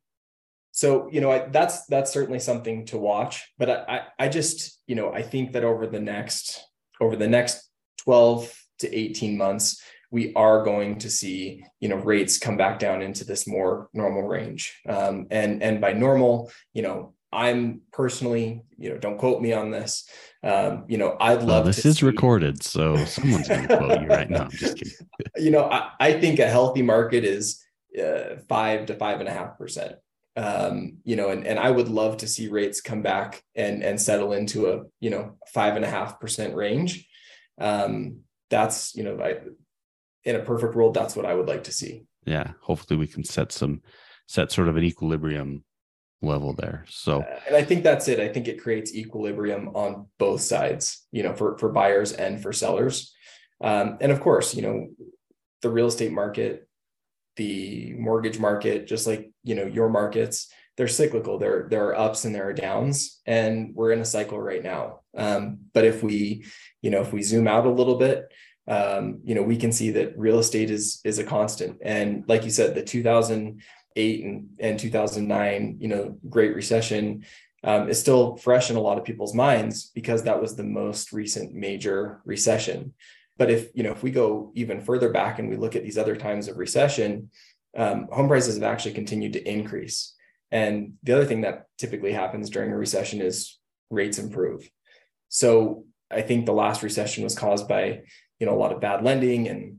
So 0.71 1.09
you 1.11 1.21
know 1.21 1.31
I, 1.31 1.47
that's 1.49 1.85
that's 1.87 2.11
certainly 2.11 2.39
something 2.39 2.85
to 2.87 2.97
watch, 2.97 3.45
but 3.57 3.69
I, 3.69 3.85
I 3.87 4.25
I 4.25 4.29
just 4.29 4.79
you 4.87 4.95
know 4.95 5.11
I 5.11 5.21
think 5.21 5.53
that 5.53 5.63
over 5.63 5.87
the 5.87 5.99
next 5.99 6.63
over 7.01 7.15
the 7.15 7.27
next 7.27 7.69
twelve 7.97 8.53
to 8.79 8.93
eighteen 8.95 9.37
months 9.37 9.81
we 10.09 10.33
are 10.35 10.63
going 10.63 10.99
to 10.99 11.09
see 11.09 11.63
you 11.79 11.89
know 11.89 11.97
rates 11.97 12.37
come 12.37 12.55
back 12.55 12.79
down 12.79 13.01
into 13.01 13.25
this 13.25 13.47
more 13.47 13.89
normal 13.93 14.23
range 14.23 14.79
um, 14.87 15.27
and 15.31 15.61
and 15.61 15.81
by 15.81 15.91
normal 15.91 16.49
you 16.73 16.81
know 16.81 17.13
i'm 17.31 17.81
personally 17.91 18.63
you 18.77 18.89
know 18.89 18.97
don't 18.97 19.17
quote 19.17 19.41
me 19.41 19.53
on 19.53 19.71
this 19.71 20.07
um, 20.43 20.85
you 20.87 20.97
know, 20.97 21.17
I'd 21.19 21.43
love. 21.43 21.65
this 21.65 21.85
is 21.85 21.97
see, 21.97 22.05
recorded, 22.05 22.63
so 22.63 22.95
someone's 23.05 23.47
going 23.47 23.67
to 23.67 23.77
quote 23.77 24.01
you 24.01 24.07
right 24.07 24.29
now. 24.29 24.43
I'm 24.43 24.51
just 24.51 24.77
kidding. 24.77 24.93
You 25.37 25.51
know, 25.51 25.65
I, 25.65 25.91
I 25.99 26.13
think 26.13 26.39
a 26.39 26.47
healthy 26.47 26.81
market 26.81 27.23
is 27.23 27.63
uh, 28.01 28.37
five 28.47 28.85
to 28.87 28.95
five 28.95 29.19
and 29.19 29.27
a 29.27 29.31
half 29.31 29.57
percent. 29.57 29.95
Um, 30.35 30.97
you 31.03 31.15
know, 31.15 31.29
and, 31.29 31.45
and 31.45 31.59
I 31.59 31.69
would 31.69 31.89
love 31.89 32.17
to 32.17 32.27
see 32.27 32.47
rates 32.47 32.81
come 32.81 33.01
back 33.01 33.43
and 33.55 33.83
and 33.83 33.99
settle 33.99 34.33
into 34.33 34.71
a 34.71 34.83
you 34.99 35.09
know 35.09 35.37
five 35.47 35.75
and 35.75 35.83
a 35.83 35.89
half 35.89 36.19
percent 36.19 36.55
range. 36.55 37.07
Um, 37.59 38.21
that's 38.49 38.95
you 38.95 39.03
know, 39.03 39.19
I, 39.21 39.37
in 40.23 40.35
a 40.35 40.43
perfect 40.43 40.75
world, 40.75 40.93
that's 40.93 41.15
what 41.15 41.25
I 41.25 41.33
would 41.33 41.47
like 41.47 41.65
to 41.65 41.71
see. 41.71 42.05
Yeah, 42.25 42.51
hopefully 42.61 42.99
we 42.99 43.07
can 43.07 43.23
set 43.23 43.51
some 43.51 43.81
set 44.27 44.51
sort 44.51 44.67
of 44.67 44.77
an 44.77 44.83
equilibrium 44.83 45.63
level 46.21 46.53
there. 46.53 46.83
So, 46.89 47.23
and 47.47 47.55
I 47.55 47.63
think 47.63 47.83
that's 47.83 48.07
it. 48.07 48.19
I 48.19 48.27
think 48.27 48.47
it 48.47 48.61
creates 48.61 48.95
equilibrium 48.95 49.69
on 49.69 50.07
both 50.17 50.41
sides, 50.41 51.05
you 51.11 51.23
know, 51.23 51.33
for 51.33 51.57
for 51.57 51.69
buyers 51.69 52.11
and 52.11 52.41
for 52.41 52.53
sellers. 52.53 53.13
Um, 53.61 53.97
and 54.01 54.11
of 54.11 54.21
course, 54.21 54.55
you 54.55 54.61
know, 54.61 54.87
the 55.61 55.69
real 55.69 55.87
estate 55.87 56.11
market, 56.11 56.67
the 57.35 57.93
mortgage 57.97 58.39
market, 58.39 58.87
just 58.87 59.07
like 59.07 59.31
you 59.43 59.55
know 59.55 59.65
your 59.65 59.89
markets, 59.89 60.49
they're 60.77 60.87
cyclical. 60.87 61.37
There 61.39 61.67
there 61.69 61.87
are 61.87 61.97
ups 61.97 62.25
and 62.25 62.33
there 62.33 62.47
are 62.47 62.53
downs, 62.53 63.19
and 63.25 63.73
we're 63.73 63.91
in 63.91 63.99
a 63.99 64.05
cycle 64.05 64.39
right 64.39 64.63
now. 64.63 65.01
Um, 65.15 65.59
but 65.73 65.85
if 65.85 66.03
we, 66.03 66.45
you 66.81 66.91
know, 66.91 67.01
if 67.01 67.11
we 67.11 67.23
zoom 67.23 67.47
out 67.47 67.65
a 67.65 67.71
little 67.71 67.97
bit, 67.97 68.31
um, 68.67 69.21
you 69.23 69.33
know, 69.33 69.41
we 69.41 69.57
can 69.57 69.71
see 69.71 69.91
that 69.91 70.17
real 70.17 70.39
estate 70.39 70.69
is 70.69 71.01
is 71.03 71.19
a 71.19 71.23
constant. 71.23 71.77
And 71.81 72.23
like 72.27 72.43
you 72.43 72.51
said, 72.51 72.75
the 72.75 72.83
2000 72.83 73.61
2008 73.97 74.25
and, 74.25 74.49
and 74.59 74.79
2009, 74.79 75.77
you 75.79 75.87
know, 75.87 76.17
Great 76.29 76.55
Recession 76.55 77.25
um, 77.63 77.89
is 77.89 77.99
still 77.99 78.37
fresh 78.37 78.69
in 78.69 78.75
a 78.75 78.81
lot 78.81 78.97
of 78.97 79.03
people's 79.03 79.33
minds 79.33 79.91
because 79.93 80.23
that 80.23 80.41
was 80.41 80.55
the 80.55 80.63
most 80.63 81.11
recent 81.11 81.53
major 81.53 82.21
recession. 82.23 82.93
But 83.37 83.51
if 83.51 83.69
you 83.73 83.83
know, 83.83 83.91
if 83.91 84.03
we 84.03 84.11
go 84.11 84.51
even 84.55 84.81
further 84.81 85.09
back 85.11 85.39
and 85.39 85.49
we 85.49 85.57
look 85.57 85.75
at 85.75 85.83
these 85.83 85.97
other 85.97 86.15
times 86.15 86.47
of 86.47 86.57
recession, 86.57 87.29
um, 87.75 88.07
home 88.11 88.27
prices 88.27 88.55
have 88.55 88.63
actually 88.63 88.93
continued 88.93 89.33
to 89.33 89.49
increase. 89.49 90.15
And 90.49 90.93
the 91.03 91.13
other 91.13 91.25
thing 91.25 91.41
that 91.41 91.65
typically 91.77 92.13
happens 92.13 92.49
during 92.49 92.71
a 92.71 92.77
recession 92.77 93.21
is 93.21 93.59
rates 93.89 94.17
improve. 94.17 94.69
So 95.29 95.85
I 96.09 96.21
think 96.21 96.45
the 96.45 96.53
last 96.53 96.83
recession 96.83 97.23
was 97.23 97.37
caused 97.37 97.67
by, 97.67 98.01
you 98.39 98.47
know, 98.47 98.53
a 98.53 98.61
lot 98.61 98.71
of 98.71 98.79
bad 98.79 99.03
lending 99.03 99.47
and, 99.49 99.77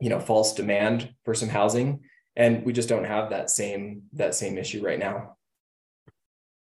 you 0.00 0.10
know, 0.10 0.20
false 0.20 0.54
demand 0.54 1.14
for 1.24 1.34
some 1.34 1.48
housing. 1.48 2.00
And 2.34 2.64
we 2.64 2.72
just 2.72 2.88
don't 2.88 3.04
have 3.04 3.30
that 3.30 3.50
same 3.50 4.02
that 4.14 4.34
same 4.34 4.56
issue 4.56 4.84
right 4.84 4.98
now. 4.98 5.36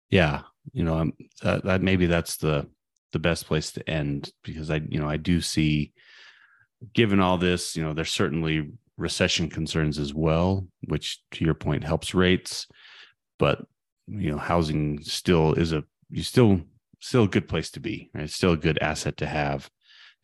Yeah, 0.09 0.41
you 0.73 0.83
know, 0.83 1.11
that, 1.41 1.63
that 1.63 1.81
maybe 1.81 2.05
that's 2.05 2.37
the 2.37 2.67
the 3.13 3.19
best 3.19 3.45
place 3.45 3.71
to 3.71 3.89
end 3.89 4.31
because 4.43 4.69
I, 4.69 4.81
you 4.89 4.99
know, 4.99 5.07
I 5.07 5.17
do 5.17 5.39
see, 5.39 5.93
given 6.93 7.19
all 7.19 7.37
this, 7.37 7.75
you 7.75 7.83
know, 7.83 7.93
there's 7.93 8.11
certainly 8.11 8.71
recession 8.97 9.49
concerns 9.49 9.99
as 9.99 10.13
well, 10.13 10.67
which 10.87 11.21
to 11.31 11.45
your 11.45 11.53
point 11.53 11.83
helps 11.83 12.13
rates, 12.13 12.67
but 13.39 13.65
you 14.07 14.31
know, 14.31 14.37
housing 14.37 15.01
still 15.03 15.53
is 15.53 15.71
a 15.71 15.83
you 16.09 16.23
still 16.23 16.61
still 16.99 17.23
a 17.23 17.29
good 17.29 17.47
place 17.47 17.71
to 17.71 17.79
be. 17.79 18.09
Right? 18.13 18.25
It's 18.25 18.35
still 18.35 18.53
a 18.53 18.57
good 18.57 18.79
asset 18.81 19.17
to 19.17 19.25
have, 19.25 19.69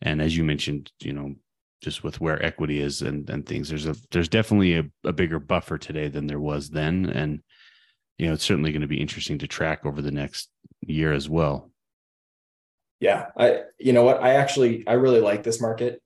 and 0.02 0.20
as 0.20 0.36
you 0.36 0.44
mentioned, 0.44 0.92
you 1.00 1.12
know, 1.12 1.34
just 1.80 2.04
with 2.04 2.20
where 2.20 2.44
equity 2.44 2.80
is 2.80 3.02
and 3.02 3.28
and 3.30 3.46
things, 3.46 3.68
there's 3.68 3.86
a 3.86 3.96
there's 4.10 4.28
definitely 4.28 4.74
a, 4.74 4.84
a 5.04 5.12
bigger 5.12 5.38
buffer 5.38 5.78
today 5.78 6.08
than 6.08 6.26
there 6.26 6.40
was 6.40 6.70
then, 6.70 7.06
and 7.06 7.40
you 8.18 8.26
know, 8.26 8.34
it's 8.34 8.44
certainly 8.44 8.70
going 8.70 8.82
to 8.82 8.86
be 8.86 9.00
interesting 9.00 9.38
to 9.38 9.46
track 9.46 9.86
over 9.86 10.02
the 10.02 10.10
next 10.10 10.50
year 10.82 11.12
as 11.12 11.28
well. 11.28 11.70
Yeah, 13.00 13.28
I 13.36 13.62
you 13.78 13.94
know 13.94 14.04
what 14.04 14.22
I 14.22 14.34
actually 14.34 14.86
I 14.86 14.92
really 14.92 15.20
like 15.20 15.42
this 15.42 15.60
market. 15.60 16.02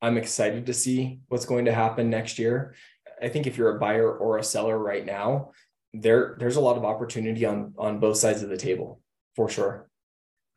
I'm 0.00 0.16
excited 0.16 0.66
to 0.66 0.74
see 0.74 1.20
what's 1.28 1.44
going 1.44 1.66
to 1.66 1.72
happen 1.74 2.08
next 2.08 2.38
year. 2.38 2.74
I 3.22 3.28
think 3.28 3.46
if 3.46 3.58
you're 3.58 3.76
a 3.76 3.78
buyer 3.78 4.10
or 4.10 4.38
a 4.38 4.44
seller 4.44 4.78
right 4.78 5.04
now, 5.04 5.50
there 5.92 6.36
there's 6.38 6.56
a 6.56 6.62
lot 6.62 6.78
of 6.78 6.84
opportunity 6.86 7.44
on 7.44 7.74
on 7.76 8.00
both 8.00 8.16
sides 8.16 8.42
of 8.42 8.48
the 8.48 8.56
table 8.56 9.02
for 9.36 9.50
sure. 9.50 9.89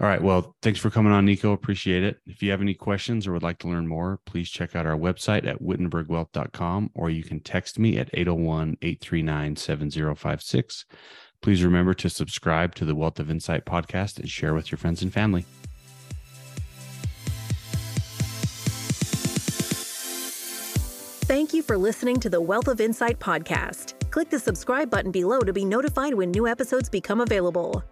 All 0.04 0.10
right. 0.10 0.22
Well, 0.22 0.54
thanks 0.62 0.82
for 0.82 0.90
coming 0.90 1.14
on, 1.14 1.24
Nikko. 1.24 1.54
Appreciate 1.54 2.04
it. 2.04 2.18
If 2.28 2.44
you 2.44 2.52
have 2.52 2.60
any 2.60 2.74
questions 2.74 3.26
or 3.26 3.32
would 3.32 3.42
like 3.42 3.60
to 3.60 3.70
learn 3.70 3.88
more, 3.88 4.20
please 4.26 4.50
check 4.50 4.76
out 4.76 4.86
our 4.86 4.98
website 4.98 5.48
at 5.48 5.62
whittenburgwealth.com 5.62 6.90
or 6.94 7.10
you 7.10 7.24
can 7.24 7.40
text 7.40 7.80
me 7.80 7.98
at 7.98 8.10
801 8.12 8.76
839 8.82 9.56
7056. 9.56 10.86
Please 11.42 11.64
remember 11.64 11.94
to 11.94 12.10
subscribe 12.10 12.76
to 12.76 12.84
the 12.84 12.96
Wealth 12.96 13.18
of 13.18 13.32
Insight 13.32 13.64
podcast 13.64 14.20
and 14.20 14.30
share 14.30 14.54
with 14.54 14.74
your 14.74 14.78
friends 14.78 15.02
and 15.02 15.14
family. 15.14 15.46
Thank 21.24 21.54
you 21.54 21.64
for 21.64 21.78
listening 21.78 22.20
to 22.20 22.30
the 22.30 22.42
Wealth 22.42 22.68
of 22.68 22.82
Insight 22.82 23.20
podcast. 23.20 23.94
Click 24.12 24.30
the 24.30 24.40
subscribe 24.40 24.90
button 24.90 25.14
below 25.14 25.40
to 25.40 25.54
be 25.54 25.64
notified 25.64 26.14
when 26.14 26.30
new 26.30 26.46
episodes 26.46 26.90
become 26.90 27.22
available. 27.22 27.86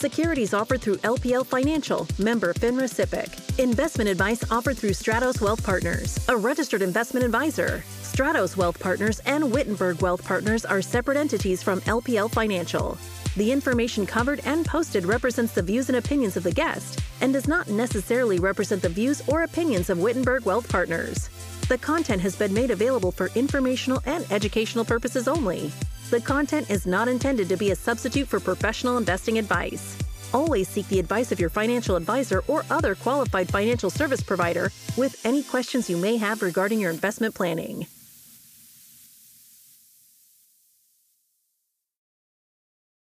Securities 0.00 0.54
offered 0.54 0.80
through 0.80 0.96
LPL 0.96 1.44
Financial, 1.44 2.08
member 2.18 2.54
FINRA 2.54 2.88
SIPC. 2.88 3.58
Investment 3.58 4.08
advice 4.08 4.42
offered 4.50 4.78
through 4.78 4.92
Stratos 4.92 5.42
Wealth 5.42 5.62
Partners, 5.62 6.18
a 6.30 6.34
registered 6.34 6.80
investment 6.80 7.22
advisor. 7.22 7.84
Stratos 8.00 8.56
Wealth 8.56 8.80
Partners 8.80 9.20
and 9.26 9.44
Whittenburg 9.44 10.00
Wealth 10.00 10.24
Partners 10.24 10.64
are 10.64 10.80
separate 10.80 11.18
entities 11.18 11.62
from 11.62 11.82
LPL 11.82 12.30
Financial. 12.30 12.96
The 13.36 13.52
information 13.52 14.06
covered 14.06 14.40
and 14.46 14.64
posted 14.64 15.04
represents 15.04 15.52
the 15.52 15.60
views 15.60 15.90
and 15.90 15.98
opinions 15.98 16.34
of 16.34 16.44
the 16.44 16.52
guest 16.52 16.98
and 17.20 17.32
does 17.32 17.48
not 17.48 17.68
necessarily 17.68 18.38
represent 18.38 18.82
the 18.82 18.88
views 18.88 19.22
or 19.28 19.42
opinions 19.42 19.90
of 19.90 19.98
Whittenburg 19.98 20.44
Wealth 20.44 20.68
Partners. 20.68 21.28
The 21.68 21.78
content 21.78 22.20
has 22.22 22.34
been 22.34 22.52
made 22.52 22.70
available 22.70 23.12
for 23.12 23.30
informational 23.34 24.02
and 24.06 24.24
educational 24.32 24.84
purposes 24.84 25.28
only. 25.28 25.70
The 26.10 26.20
content 26.20 26.70
is 26.70 26.86
not 26.86 27.06
intended 27.06 27.48
to 27.48 27.56
be 27.56 27.70
a 27.70 27.76
substitute 27.76 28.26
for 28.26 28.40
professional 28.40 28.98
investing 28.98 29.38
advice. 29.38 29.96
Always 30.32 30.68
seek 30.68 30.88
the 30.88 30.98
advice 30.98 31.32
of 31.32 31.40
your 31.40 31.50
financial 31.50 31.96
advisor 31.96 32.42
or 32.48 32.64
other 32.70 32.94
qualified 32.94 33.48
financial 33.48 33.90
service 33.90 34.22
provider 34.22 34.72
with 34.96 35.24
any 35.24 35.42
questions 35.42 35.88
you 35.88 35.96
may 35.96 36.16
have 36.16 36.42
regarding 36.42 36.80
your 36.80 36.90
investment 36.90 37.34
planning. 37.34 37.86